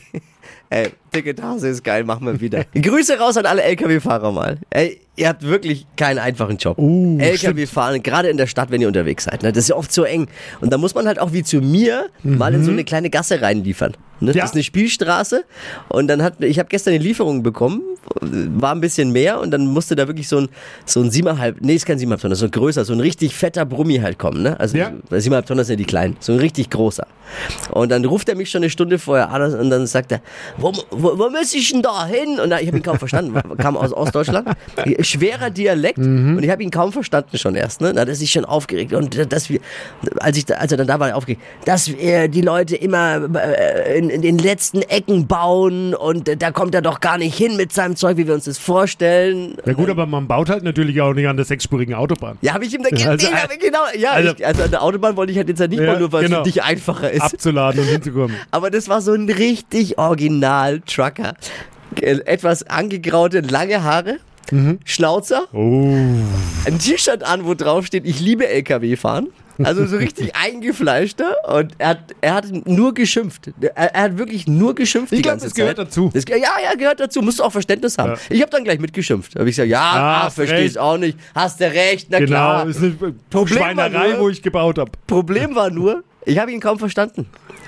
Ey, 0.68 0.90
Tickethase 1.12 1.68
ist 1.68 1.84
geil, 1.84 2.04
machen 2.04 2.26
wir 2.26 2.40
wieder. 2.40 2.64
Grüße 2.74 3.18
raus 3.18 3.36
an 3.36 3.46
alle 3.46 3.62
LKW-Fahrer 3.62 4.32
mal. 4.32 4.58
Ey, 4.70 5.00
ihr 5.14 5.28
habt 5.28 5.42
wirklich 5.42 5.86
keinen 5.96 6.18
einfachen 6.18 6.56
Job. 6.56 6.78
Uh, 6.78 7.18
LKW 7.18 7.66
fahren, 7.66 8.02
gerade 8.02 8.28
in 8.28 8.36
der 8.36 8.46
Stadt, 8.46 8.70
wenn 8.70 8.80
ihr 8.80 8.88
unterwegs 8.88 9.24
seid. 9.24 9.42
Ne? 9.42 9.52
Das 9.52 9.64
ist 9.64 9.68
ja 9.68 9.76
oft 9.76 9.92
so 9.92 10.04
eng. 10.04 10.26
Und 10.60 10.72
da 10.72 10.78
muss 10.78 10.94
man 10.94 11.06
halt 11.06 11.18
auch 11.18 11.32
wie 11.32 11.42
zu 11.42 11.60
mir 11.60 12.08
mal 12.22 12.54
in 12.54 12.64
so 12.64 12.70
eine 12.70 12.84
kleine 12.84 13.10
Gasse 13.10 13.40
reinliefern. 13.40 13.96
Ne? 14.20 14.32
Ja. 14.32 14.40
Das 14.42 14.50
ist 14.50 14.54
eine 14.54 14.62
Spielstraße. 14.62 15.44
Und 15.88 16.08
dann 16.08 16.22
hat, 16.22 16.42
ich 16.42 16.58
habe 16.58 16.68
gestern 16.68 16.94
eine 16.94 17.02
Lieferung 17.02 17.42
bekommen, 17.42 17.82
war 18.20 18.72
ein 18.74 18.80
bisschen 18.80 19.12
mehr 19.12 19.40
und 19.40 19.50
dann 19.50 19.66
musste 19.66 19.96
da 19.96 20.06
wirklich 20.06 20.28
so 20.28 20.38
ein, 20.38 20.48
so 20.84 21.00
ein 21.00 21.10
siebeneinhalb, 21.10 21.60
nee, 21.60 21.74
ist 21.74 21.86
kein 21.86 21.98
siebeneinhalb 21.98 22.22
Tonnen, 22.22 22.34
so 22.36 22.44
ein 22.46 22.50
größer, 22.50 22.84
so 22.84 22.92
ein 22.92 23.00
richtig 23.00 23.34
fetter 23.34 23.64
Brummi 23.64 23.98
halt 23.98 24.18
kommen. 24.18 24.42
Ne? 24.42 24.58
Also 24.60 24.76
Ja. 24.78 24.92
weil 25.10 25.20
siebeneinhalb 25.20 25.46
Tonnen 25.46 25.64
sind 25.64 25.74
ja 25.74 25.76
die 25.76 25.84
kleinen, 25.84 26.16
so 26.20 26.32
ein 26.32 26.38
richtig 26.38 26.70
großer. 26.70 27.06
Und 27.72 27.90
dann 27.90 28.04
ruft 28.04 28.28
er 28.28 28.36
mich 28.36 28.50
schon 28.50 28.62
eine 28.62 28.70
Stunde 28.70 28.98
vorher 29.00 29.30
an 29.30 29.52
und 29.54 29.68
dann 29.70 29.86
sagt 29.88 30.12
er, 30.12 30.20
wo, 30.58 30.72
wo, 30.92 31.18
wo 31.18 31.28
muss 31.30 31.52
ich 31.54 31.72
denn 31.72 31.82
da 31.82 32.06
hin? 32.06 32.38
Und 32.38 32.52
ich 32.52 32.66
habe 32.68 32.76
ihn 32.76 32.82
kaum 32.84 32.98
verstanden, 33.00 33.34
kam 33.58 33.76
aus 33.76 33.92
Ostdeutschland. 33.92 34.48
Schwerer 35.00 35.50
Dialekt 35.50 35.98
und 35.98 36.42
ich 36.42 36.50
habe 36.50 36.62
ihn 36.62 36.70
kaum 36.70 36.92
verstanden 36.92 37.36
schon 37.36 37.56
erst. 37.56 37.80
Ne? 37.80 37.92
Da 37.92 38.02
hat 38.02 38.08
er 38.08 38.14
sich 38.14 38.30
schon 38.30 38.44
aufgeregt. 38.44 38.92
Und 38.92 39.32
dass 39.32 39.50
wir, 39.50 39.58
als, 40.20 40.36
ich, 40.38 40.44
da- 40.46 40.54
als 40.54 40.70
er 40.70 40.78
dann 40.78 40.86
da 40.86 41.00
war, 41.00 41.16
aufgeregt, 41.16 41.42
dass 41.64 41.88
wir 41.88 42.28
die 42.28 42.42
Leute 42.42 42.76
immer 42.76 43.28
äh, 43.36 43.98
in, 43.98 44.05
in 44.10 44.22
den 44.22 44.38
letzten 44.38 44.82
Ecken 44.82 45.26
bauen 45.26 45.94
und 45.94 46.28
äh, 46.28 46.36
da 46.36 46.50
kommt 46.50 46.74
er 46.74 46.82
doch 46.82 47.00
gar 47.00 47.18
nicht 47.18 47.36
hin 47.36 47.56
mit 47.56 47.72
seinem 47.72 47.96
Zeug, 47.96 48.16
wie 48.16 48.26
wir 48.26 48.34
uns 48.34 48.44
das 48.44 48.58
vorstellen. 48.58 49.56
Ja 49.64 49.72
gut, 49.72 49.88
aber 49.90 50.06
man 50.06 50.26
baut 50.28 50.48
halt 50.50 50.62
natürlich 50.64 51.00
auch 51.00 51.12
nicht 51.14 51.26
an 51.28 51.36
der 51.36 51.44
sechsspurigen 51.46 51.94
Autobahn. 51.94 52.38
Ja, 52.42 52.54
habe 52.54 52.64
ich 52.64 52.74
ihm 52.74 52.82
da 52.82 52.88
Also, 52.90 53.26
also, 53.28 53.28
genau, 53.60 53.78
ja, 53.98 54.12
also- 54.12 54.34
ich, 54.36 54.46
also 54.46 54.62
an 54.64 54.70
der 54.70 54.82
Autobahn 54.82 55.16
wollte 55.16 55.32
ich 55.32 55.38
halt 55.38 55.48
jetzt 55.48 55.60
ja 55.60 55.66
nicht 55.68 55.80
Ja, 55.80 55.86
mal 55.92 55.98
nur, 55.98 56.12
weil 56.12 56.24
es 56.24 56.30
genau. 56.30 56.42
für 56.44 56.50
dich 56.50 56.62
einfacher 56.62 57.10
ist. 57.10 57.22
Abzuladen 57.22 57.80
und 57.80 57.86
hinzukommen. 57.88 58.36
Aber 58.50 58.70
das 58.70 58.88
war 58.88 59.00
so 59.00 59.12
ein 59.12 59.28
richtig 59.28 59.98
original 59.98 60.80
Trucker. 60.80 61.34
Etwas 62.00 62.64
angegraute, 62.64 63.40
lange 63.40 63.82
Haare. 63.82 64.18
Schnauzer, 64.84 65.46
Oh. 65.52 65.88
ein 66.64 66.78
T-Shirt 66.78 67.24
an, 67.24 67.44
wo 67.46 67.54
drauf 67.54 67.84
steht, 67.86 68.06
ich 68.06 68.20
liebe 68.20 68.46
LKW 68.46 68.94
fahren. 68.94 69.26
Also 69.62 69.86
so 69.86 69.96
richtig 69.96 70.34
eingefleischter 70.70 71.36
und 71.48 71.72
er 71.78 71.88
hat, 71.90 71.98
er 72.20 72.34
hat 72.34 72.46
nur 72.66 72.94
geschimpft. 72.94 73.50
Er, 73.60 73.94
er 73.94 74.02
hat 74.02 74.18
wirklich 74.18 74.46
nur 74.46 74.74
geschimpft 74.74 75.12
Ich 75.12 75.18
die 75.18 75.22
glaub, 75.22 75.32
ganze 75.34 75.46
das 75.46 75.52
Zeit. 75.54 75.62
gehört 75.62 75.78
dazu. 75.78 76.10
Das, 76.12 76.24
ja, 76.28 76.36
ja, 76.36 76.74
gehört 76.76 77.00
dazu. 77.00 77.22
Musst 77.22 77.38
du 77.38 77.44
auch 77.44 77.52
Verständnis 77.52 77.96
haben. 77.98 78.12
Ja. 78.12 78.18
Ich 78.28 78.40
habe 78.42 78.50
dann 78.50 78.64
gleich 78.64 78.78
mitgeschimpft. 78.78 79.34
Habe 79.36 79.48
ich 79.48 79.56
gesagt, 79.56 79.70
ja, 79.70 79.80
Ah, 79.80 80.26
ah, 80.26 80.30
verstehe 80.30 80.64
ich 80.64 80.78
auch 80.78 80.98
nicht. 80.98 81.18
Hast 81.34 81.60
du 81.60 81.64
recht, 81.64 82.08
na 82.10 82.18
Genau, 82.18 82.28
klar. 82.30 82.66
ist 82.68 82.78
eine 82.82 82.92
Problem 83.30 83.58
Schweinerei, 83.58 84.10
nur- 84.12 84.20
wo 84.20 84.28
ich 84.28 84.42
gebaut 84.42 84.78
habe. 84.78 84.90
Problem 85.06 85.54
war 85.54 85.70
nur, 85.70 86.02
ich 86.26 86.38
habe 86.38 86.52
ihn 86.52 86.60
kaum 86.60 86.78
verstanden 86.78 87.26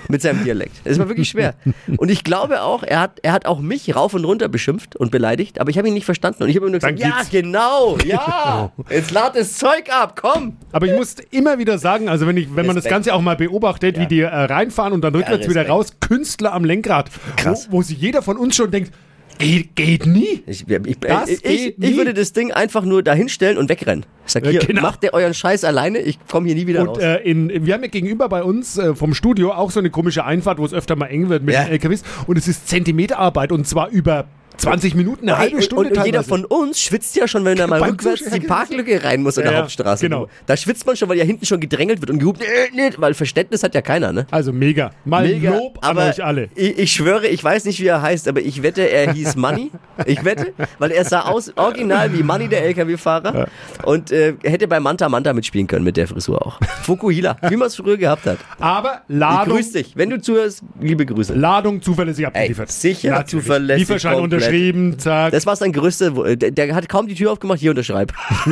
mit 0.09 0.23
seinem 0.23 0.43
Dialekt. 0.43 0.81
Es 0.85 0.99
war 0.99 1.09
wirklich 1.09 1.29
schwer. 1.29 1.55
Und 1.97 2.11
ich 2.11 2.25
glaube 2.25 2.63
auch, 2.63 2.83
er 2.83 3.01
hat, 3.01 3.21
er 3.23 3.33
hat 3.33 3.47
auch 3.47 3.61
mich 3.61 3.95
rauf 3.95 4.15
und 4.15 4.25
runter 4.25 4.49
beschimpft 4.49 4.97
und 4.97 5.11
beleidigt, 5.11 5.61
aber 5.61 5.71
ich 5.71 5.79
habe 5.79 5.89
ihn 5.89 5.95
nicht 5.95 6.07
verstanden. 6.07 6.43
Und 6.43 6.49
ich 6.49 6.57
habe 6.57 6.67
ihm 6.67 6.73
nur 6.73 6.81
gesagt, 6.81 6.99
ja, 6.99 7.23
genau, 7.31 7.99
ja, 8.05 8.73
jetzt 8.91 9.11
lad 9.11 9.37
das 9.37 9.55
Zeug 9.55 9.91
ab, 9.91 10.19
komm. 10.21 10.57
Aber 10.73 10.87
ich 10.87 10.95
muss 10.95 11.17
immer 11.31 11.59
wieder 11.59 11.79
sagen, 11.79 12.09
also 12.09 12.27
wenn, 12.27 12.37
ich, 12.37 12.55
wenn 12.55 12.67
man 12.67 12.75
das. 12.75 12.89
Ganze 12.89 13.13
auch 13.13 13.21
mal 13.21 13.37
beobachtet, 13.37 13.99
wie 13.99 14.07
die 14.07 14.21
äh, 14.21 14.27
reinfahren 14.27 14.95
und 14.95 15.03
dann 15.03 15.15
rückwärts 15.15 15.47
wieder 15.47 15.61
Respekt. 15.61 15.71
raus, 15.71 15.93
Künstler 16.01 16.55
am 16.55 16.65
Lenkrad, 16.65 17.11
Krass. 17.37 17.69
Wo, 17.71 17.79
wo 17.79 17.83
sich 17.83 17.99
jeder 17.99 18.23
von 18.23 18.39
uns 18.39 18.57
schon 18.57 18.71
denkt, 18.71 18.93
geht, 19.39 19.75
geht 19.77 20.07
nie. 20.07 20.43
Ich, 20.47 20.69
ich, 20.69 20.99
Das 21.01 21.29
ich, 21.31 21.43
geht 21.43 21.51
ich, 21.73 21.79
nie. 21.79 21.87
ich 21.87 21.97
würde 21.97 22.15
das 22.15 22.33
Ding 22.33 22.53
einfach 22.53 22.85
nur 22.85 23.03
dahinstellen 23.03 23.57
und 23.59 23.69
wegrennen. 23.69 24.05
Ich 24.27 24.33
sag, 24.33 24.45
Ja, 24.45 24.51
hier, 24.51 24.61
genau. 24.61 24.83
macht 24.83 25.03
ihr 25.05 25.15
euren 25.15 25.35
Scheiß 25.35 25.65
alleine, 25.65 25.99
ich 26.01 26.19
komme 26.29 26.47
hier 26.47 26.55
nie 26.57 26.67
wieder 26.67 26.85
raus. 26.85 26.99
Und 26.99 27.03
äh, 27.05 27.19
in, 27.23 27.67
wir 27.67 27.75
haben 27.75 27.83
ja 27.83 27.89
gegenüber 27.89 28.29
bei 28.29 28.43
uns 28.43 28.77
äh, 28.79 28.95
vom 28.95 29.15
Studio 29.15 29.53
auch 29.53 29.71
so 29.71 29.81
eine 29.81 29.91
komische 29.91 30.25
Einfahrt, 30.25 30.59
wo 30.59 30.65
es 30.65 30.75
öfter 30.75 30.97
mal 30.97 31.07
eng 31.07 31.29
wird 31.29 31.43
mit 31.43 31.55
Ja. 31.55 31.65
den 31.65 31.73
LKWs. 31.73 32.03
Und 32.27 32.37
es 32.37 32.49
ist 32.49 32.69
Zentimeterarbeit 32.69 33.53
und 33.53 33.67
zwar 33.67 33.89
über 33.91 34.27
20 34.57 34.95
Minuten, 34.97 35.29
eine 35.29 35.39
halbe 35.39 35.57
und, 35.57 35.63
Stunde 35.63 35.91
und, 35.91 35.99
und 35.99 36.07
jeder 36.07 36.25
von 36.25 36.45
uns 36.45 36.81
schwitzt 36.81 37.15
ja 37.17 37.29
schon, 37.29 37.45
wenn 37.45 37.59
er 37.59 37.69
mal 37.69 37.79
Beim 37.79 37.91
rückwärts 37.91 38.29
die 38.29 38.41
Parklücke 38.41 39.05
rein 39.05 39.23
muss 39.23 39.37
in 39.37 39.45
Ja, 39.45 39.51
der 39.51 39.59
ja, 39.59 39.63
Hauptstraße. 39.63 40.03
genau. 40.05 40.29
Da 40.47 40.57
schwitzt 40.57 40.85
man 40.85 40.97
schon, 40.97 41.09
weil 41.09 41.17
ja 41.17 41.25
hinten 41.25 41.47
schon 41.47 41.61
gedrängelt 41.61 42.01
wird 42.01 42.11
und 42.11 42.19
gehupt, 42.19 42.43
äh, 42.43 42.91
weil 42.97 43.15
Verständnis 43.15 43.63
hat 43.63 43.75
ja 43.75 43.83
keiner, 43.83 44.13
ne? 44.13 44.27
Also 44.31 44.53
mega. 44.53 44.91
Mal 45.05 45.29
Mega, 45.29 45.55
Lob 45.57 45.79
an 45.83 45.91
aber 45.91 46.09
euch 46.09 46.25
alle. 46.25 46.49
Ich, 46.57 46.79
ich 46.79 46.93
schwöre, 46.93 47.29
ich 47.29 47.43
weiß 47.43 47.67
nicht, 47.67 47.81
wie 47.81 47.87
er 47.87 48.03
heißt, 48.03 48.27
aber 48.27 48.41
ich 48.41 48.63
wette, 48.63 48.83
er 48.91 49.13
hieß 49.13 49.37
Money. 49.37 49.71
Ich 50.07 50.25
wette, 50.25 50.53
weil 50.79 50.93
er 50.93 51.05
sah 51.05 51.23
aus 51.23 51.53
original 51.57 52.13
wie 52.17 52.23
Money, 52.23 52.47
der 52.49 52.63
LKW-Fahrer. 52.67 53.49
Und 53.85 54.13
äh, 54.13 54.35
hätte 54.45 54.69
bei 54.69 54.79
Manta 54.79 55.09
Manta 55.09 55.33
mitspielen 55.33 55.67
können 55.67 55.85
mit 55.85 55.97
der 55.97 56.07
Frisur 56.07 56.45
auch. 56.47 56.61
Fukuhila, 56.83 57.37
wie 57.49 57.57
man 57.57 57.67
es 57.67 57.75
früher 57.75 57.97
gehabt 57.97 58.25
hat. 58.27 58.39
Aber 58.61 59.03
Ich 59.09 59.17
Ladung, 59.17 59.57
grüß 59.57 59.73
dich. 59.73 59.97
Wenn 59.97 60.11
du 60.11 60.21
zuhörst, 60.21 60.63
liebe 60.81 61.05
Grüße. 61.05 61.35
Ladung 61.35 61.83
zuverlässig 61.83 62.29
abgeliefert. 62.29 62.71
sicher, 62.71 63.11
Natürlich. 63.11 63.45
zuverlässig, 63.45 63.81
Lieferschein. 63.89 64.15
Unterschrieben, 64.39 64.99
zack. 64.99 65.33
Das 65.33 65.47
war 65.47 65.57
sein 65.57 65.73
größte. 65.73 66.17
wo- 66.17 66.25
Der, 66.35 66.51
der 66.51 66.75
hat 66.75 66.89
kaum 66.89 67.07
die 67.07 67.15
Tür 67.15 67.33
aufgemacht, 67.33 67.59
hier 67.61 67.71
unterschreib. 67.71 68.13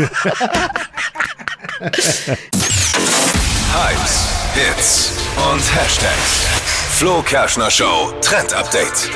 Hypes, 3.75 4.29
Hits 4.55 5.13
und 5.53 5.61
Hashtags. 5.75 6.47
Flo 6.99 7.23
Kerschner 7.23 7.71
Show 7.71 8.13
Trend 8.23 8.55
Update. 8.55 9.11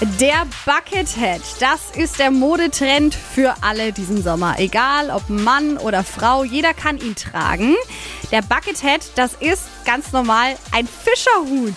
Der 0.00 0.44
Buckethead, 0.66 1.40
das 1.60 1.90
ist 1.96 2.18
der 2.18 2.30
Modetrend 2.30 3.14
für 3.14 3.54
alle 3.62 3.92
diesen 3.92 4.22
Sommer. 4.22 4.56
Egal 4.58 5.08
ob 5.10 5.28
Mann 5.30 5.78
oder 5.78 6.04
Frau, 6.04 6.44
jeder 6.44 6.74
kann 6.74 6.98
ihn 6.98 7.14
tragen. 7.14 7.74
Der 8.30 8.42
Buckethead, 8.42 9.00
das 9.14 9.34
ist 9.34 9.62
ganz 9.86 10.12
normal 10.12 10.56
ein 10.72 10.86
Fischerhut. 10.88 11.74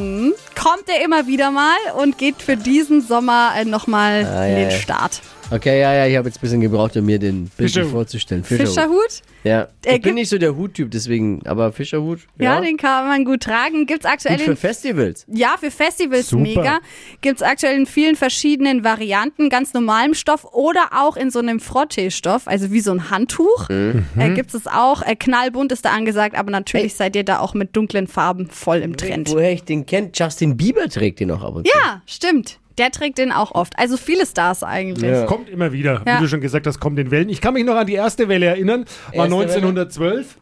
Mhm. 0.00 0.34
Kommt 0.60 0.88
er 0.88 1.02
immer 1.04 1.26
wieder 1.26 1.50
mal 1.50 1.76
und 1.96 2.18
geht 2.18 2.42
für 2.42 2.56
diesen 2.56 3.00
Sommer 3.06 3.52
äh, 3.56 3.64
nochmal 3.64 4.24
Ah, 4.26 4.44
in 4.46 4.56
den. 4.68 4.70
Start. 4.72 5.22
Okay, 5.54 5.80
ja, 5.80 5.92
ja, 5.92 6.06
ich 6.06 6.16
habe 6.16 6.28
jetzt 6.28 6.38
ein 6.38 6.40
bisschen 6.40 6.60
gebraucht, 6.62 6.96
um 6.96 7.04
mir 7.04 7.18
den 7.18 7.48
Bild 7.56 7.70
Fischerhut. 7.70 7.90
vorzustellen. 7.90 8.42
Fischerhut? 8.42 9.20
Ja. 9.44 9.68
Er 9.84 9.96
Ich 9.96 10.02
bin 10.02 10.14
nicht 10.14 10.30
so 10.30 10.38
der 10.38 10.56
Huttyp, 10.56 10.90
deswegen, 10.90 11.42
aber 11.46 11.72
Fischerhut. 11.72 12.20
Ja, 12.38 12.60
den 12.60 12.78
kann 12.78 13.06
man 13.06 13.24
gut 13.26 13.42
tragen. 13.42 13.84
Gibt's 13.86 14.06
aktuell 14.06 14.36
Gut 14.36 14.44
für 14.44 14.50
in 14.52 14.56
Festivals. 14.56 15.26
Ja, 15.28 15.56
für 15.60 15.70
Festivals 15.70 16.28
Super. 16.30 16.42
mega. 16.42 16.78
Gibt's 17.20 17.42
aktuell 17.42 17.76
in 17.76 17.84
vielen 17.86 18.16
verschiedenen 18.16 18.82
Varianten, 18.82 19.50
ganz 19.50 19.74
normalem 19.74 20.14
Stoff 20.14 20.44
oder 20.54 20.88
auch 20.92 21.16
in 21.16 21.30
so 21.30 21.40
einem 21.40 21.60
Frotteestoff, 21.60 22.48
also 22.48 22.70
wie 22.72 22.80
so 22.80 22.92
ein 22.92 23.10
Handtuch. 23.10 23.68
Mhm. 23.68 24.06
Äh, 24.16 24.30
gibt's 24.30 24.54
es 24.54 24.66
auch. 24.66 25.02
Äh, 25.02 25.16
knallbunt 25.16 25.70
ist 25.72 25.84
da 25.84 25.90
angesagt, 25.90 26.34
aber 26.34 26.50
natürlich 26.50 26.92
Hey. 26.92 26.96
seid 26.96 27.16
ihr 27.16 27.24
da 27.24 27.40
auch 27.40 27.52
mit 27.52 27.76
dunklen 27.76 28.06
Farben 28.06 28.48
voll 28.48 28.78
im 28.78 28.96
Trend. 28.96 29.30
Woher 29.30 29.52
ich 29.52 29.64
den 29.64 29.84
kenne, 29.84 30.10
Justin 30.14 30.56
Bieber 30.56 30.88
trägt 30.88 31.20
den 31.20 31.30
auch 31.30 31.42
ab 31.42 31.56
und 31.56 31.66
zu. 31.66 31.72
Ja, 31.78 32.00
stimmt. 32.06 32.58
Der 32.78 32.90
trägt 32.90 33.18
den 33.18 33.32
auch 33.32 33.52
oft. 33.52 33.78
Also 33.78 33.96
viele 33.96 34.26
Stars 34.26 34.62
eigentlich. 34.62 35.10
Ja. 35.10 35.26
Kommt 35.26 35.48
immer 35.48 35.72
wieder, 35.72 36.02
Ja. 36.06 36.16
wie 36.18 36.22
du 36.22 36.28
schon 36.28 36.40
gesagt 36.40 36.66
hast, 36.66 36.80
kommt 36.80 36.98
in 36.98 37.10
Wellen. 37.10 37.28
Ich 37.28 37.40
kann 37.40 37.54
mich 37.54 37.64
noch 37.64 37.76
an 37.76 37.86
die 37.86 37.94
erste 37.94 38.28
Welle 38.28 38.46
erinnern, 38.46 38.84
war 39.14 39.26
Erste 39.26 39.60
Welle? 39.60 39.66
1912. 39.68 40.36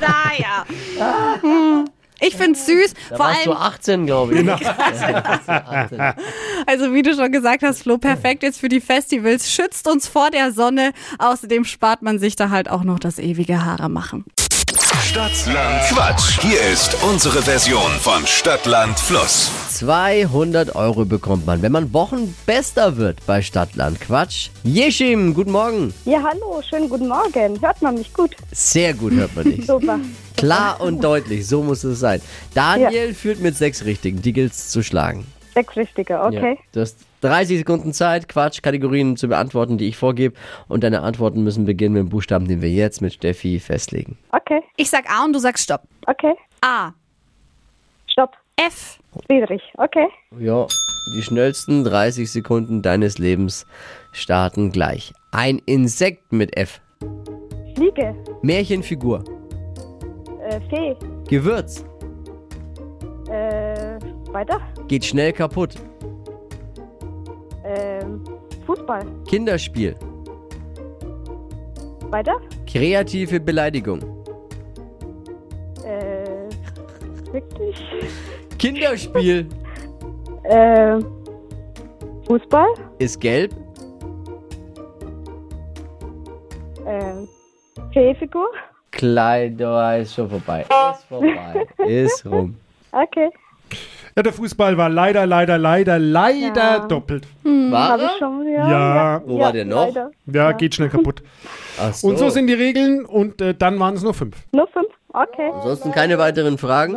Naja. 0.00 0.64
Ich 2.24 2.36
find's 2.36 2.66
süß. 2.66 2.94
Da 3.10 3.16
Vor 3.16 3.26
warst 3.26 3.46
du 3.46 3.50
allem, 3.52 3.62
18, 3.62 4.06
glaube 4.06 4.32
ich. 4.34 4.38
Genau. 4.40 4.54
also 6.66 6.94
wie 6.94 7.02
du 7.02 7.16
schon 7.16 7.32
gesagt 7.32 7.64
hast, 7.64 7.82
Flo, 7.82 7.98
perfekt 7.98 8.44
jetzt 8.44 8.60
für 8.60 8.68
die 8.68 8.80
Festivals. 8.80 9.50
Schützt 9.50 9.88
uns 9.88 10.06
vor 10.06 10.30
der 10.30 10.52
Sonne. 10.52 10.92
Außerdem 11.18 11.64
spart 11.64 12.02
man 12.02 12.20
sich 12.20 12.36
da 12.36 12.50
halt 12.50 12.70
auch 12.70 12.84
noch 12.84 13.00
das 13.00 13.18
ewige 13.18 13.64
Haare 13.64 13.88
machen. 13.88 14.24
Stadtland 15.00 15.82
Quatsch. 15.88 16.40
Hier 16.40 16.60
ist 16.72 16.96
unsere 17.02 17.42
Version 17.42 17.90
von 18.00 18.24
Stadtland 18.26 18.98
Fluss. 18.98 19.50
200 19.70 20.76
Euro 20.76 21.04
bekommt 21.04 21.46
man, 21.46 21.60
wenn 21.62 21.72
man 21.72 21.92
Wochenbester 21.92 22.96
wird 22.96 23.24
bei 23.26 23.42
Stadtland 23.42 24.00
Quatsch. 24.00 24.50
Yeshim, 24.64 25.34
guten 25.34 25.50
Morgen. 25.50 25.92
Ja, 26.04 26.22
hallo, 26.22 26.62
schönen 26.62 26.88
guten 26.88 27.08
Morgen. 27.08 27.60
Hört 27.60 27.82
man 27.82 27.96
mich 27.96 28.12
gut? 28.12 28.36
Sehr 28.52 28.94
gut 28.94 29.12
hört 29.12 29.34
man 29.34 29.44
dich. 29.44 29.66
Super. 29.66 29.98
Klar 30.36 30.80
und 30.80 31.02
deutlich, 31.02 31.46
so 31.46 31.62
muss 31.62 31.82
es 31.84 31.98
sein. 31.98 32.20
Daniel 32.54 33.14
führt 33.14 33.40
mit 33.40 33.56
sechs 33.56 33.84
Richtigen, 33.84 34.22
die 34.22 34.32
gilt's 34.32 34.70
zu 34.70 34.82
schlagen. 34.82 35.26
Sechs 35.54 35.76
Richtige, 35.76 36.20
okay. 36.20 36.54
Ja, 36.54 36.62
du 36.72 36.80
hast 36.80 36.98
30 37.22 37.58
Sekunden 37.58 37.92
Zeit, 37.92 38.28
Quatsch-Kategorien 38.28 39.16
zu 39.16 39.28
beantworten, 39.28 39.78
die 39.78 39.86
ich 39.86 39.96
vorgebe. 39.96 40.34
Und 40.66 40.82
deine 40.82 41.02
Antworten 41.02 41.44
müssen 41.44 41.64
beginnen 41.64 41.94
mit 41.94 42.00
dem 42.02 42.08
Buchstaben, 42.08 42.48
den 42.48 42.62
wir 42.62 42.70
jetzt 42.70 43.00
mit 43.00 43.12
Steffi 43.14 43.60
festlegen. 43.60 44.16
Okay, 44.32 44.41
Ich 44.76 44.90
sag 44.90 45.08
A 45.10 45.24
und 45.24 45.32
du 45.32 45.38
sagst 45.38 45.64
Stopp. 45.64 45.82
okay. 46.06 46.34
A. 46.60 46.92
Stopp. 48.06 48.36
F. 48.56 48.98
Friedrich, 49.26 49.62
okay. 49.78 50.08
Ja, 50.38 50.66
die 51.16 51.22
schnellsten 51.22 51.84
30 51.84 52.30
Sekunden 52.30 52.82
deines 52.82 53.18
Lebens 53.18 53.66
starten 54.12 54.70
gleich. 54.70 55.12
Ein 55.32 55.58
Insekt 55.66 56.32
mit 56.32 56.56
F. 56.56 56.80
Fliege. 57.74 58.14
Märchenfigur. 58.42 59.24
Äh, 60.42 60.60
Fee. 60.68 60.96
Gewürz. 61.28 61.84
Äh, 63.28 63.98
weiter. 64.32 64.60
Geht 64.88 65.04
schnell 65.04 65.32
kaputt. 65.32 65.74
Ähm, 67.64 68.22
Fußball. 68.66 69.04
Kinderspiel. 69.28 69.96
Weiter. 72.10 72.36
Kreative 72.66 73.40
Beleidigung. 73.40 74.21
Wirklich. 77.32 77.76
Kinderspiel. 78.58 79.46
Äh, 80.44 80.98
Fußball. 82.26 82.66
Ist 82.98 83.20
gelb. 83.20 83.54
Äh, 86.84 87.12
Feefigur. 87.92 88.48
Kleider 88.90 89.98
ist 89.98 90.14
schon 90.14 90.28
vorbei. 90.28 90.62
Ist 90.62 91.04
vorbei. 91.08 91.66
Ist 91.86 92.26
rum. 92.26 92.56
Okay. 92.94 93.30
Ja, 94.14 94.22
der 94.22 94.34
Fußball 94.34 94.76
war 94.76 94.90
leider, 94.90 95.24
leider, 95.24 95.56
leider, 95.56 95.98
leider 95.98 96.76
Ja. 96.76 96.78
doppelt. 96.86 97.26
War 97.42 97.88
Habe 97.88 98.02
ich 98.02 98.08
er? 98.10 98.18
schon, 98.18 98.46
ja. 98.52 98.68
Ja. 98.70 99.22
Wo 99.24 99.38
war 99.38 99.50
der 99.52 99.64
noch? 99.64 99.86
Leider. 99.86 100.10
Ja, 100.26 100.52
geht 100.52 100.74
schnell 100.74 100.90
kaputt. 100.90 101.22
Ach 101.80 101.94
so. 101.94 102.08
Und 102.08 102.18
so 102.18 102.28
sind 102.28 102.48
die 102.48 102.52
Regeln 102.52 103.06
und 103.06 103.40
äh, 103.40 103.54
dann 103.54 103.80
waren 103.80 103.94
es 103.94 104.02
nur 104.02 104.12
fünf. 104.12 104.36
Nur 104.52 104.66
fünf? 104.66 104.88
Okay. 105.14 105.50
Ansonsten 105.52 105.92
keine 105.92 106.18
weiteren 106.18 106.56
Fragen? 106.58 106.96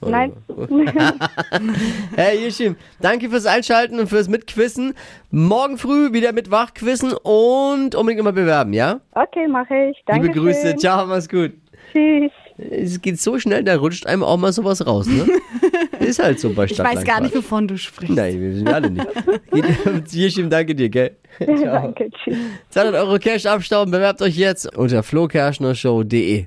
Nein. 0.00 0.32
Hey 2.16 2.38
Yeshim, 2.44 2.76
danke 3.00 3.30
fürs 3.30 3.46
Einschalten 3.46 3.98
und 3.98 4.08
fürs 4.08 4.28
Mitquissen. 4.28 4.94
Morgen 5.30 5.78
früh 5.78 6.12
wieder 6.12 6.32
mit 6.32 6.50
Wachquissen 6.50 7.12
und 7.12 7.94
unbedingt 7.94 8.20
immer 8.20 8.32
bewerben, 8.32 8.72
ja? 8.72 9.00
okay, 9.12 9.46
mache 9.48 9.90
ich. 9.90 10.02
Danke. 10.06 10.28
Liebe 10.28 10.40
Grüße, 10.40 10.76
ciao, 10.76 11.06
mach's 11.06 11.28
gut. 11.28 11.52
Tschüss. 11.92 12.30
Es 12.70 13.00
geht 13.00 13.20
so 13.20 13.38
schnell, 13.38 13.64
da 13.64 13.76
rutscht 13.76 14.06
einem 14.06 14.22
auch 14.22 14.36
mal 14.36 14.52
sowas 14.52 14.86
raus, 14.86 15.06
ne? 15.06 15.26
Ist 16.00 16.22
halt 16.22 16.40
so 16.40 16.52
bei 16.52 16.64
Ich 16.64 16.74
Stadtland 16.74 16.98
weiß 16.98 17.04
gar 17.04 17.20
nicht, 17.20 17.34
wovon 17.34 17.68
du 17.68 17.78
sprichst. 17.78 18.14
Nein, 18.14 18.40
wir 18.40 18.50
wissen 18.50 18.66
wir 18.66 18.74
alle 18.74 18.90
nicht. 18.90 19.06
Yeshim, 20.12 20.50
danke 20.50 20.74
dir, 20.74 20.88
gell? 20.88 21.16
Ciao. 21.38 21.56
Danke, 21.56 22.10
tschüss. 22.10 22.36
200 22.70 23.02
Euro 23.02 23.18
Cash 23.18 23.46
abstauben, 23.46 23.90
bewerbt 23.90 24.20
euch 24.20 24.36
jetzt 24.36 24.76
unter 24.76 25.02
flokerschnershow.de. 25.02 26.46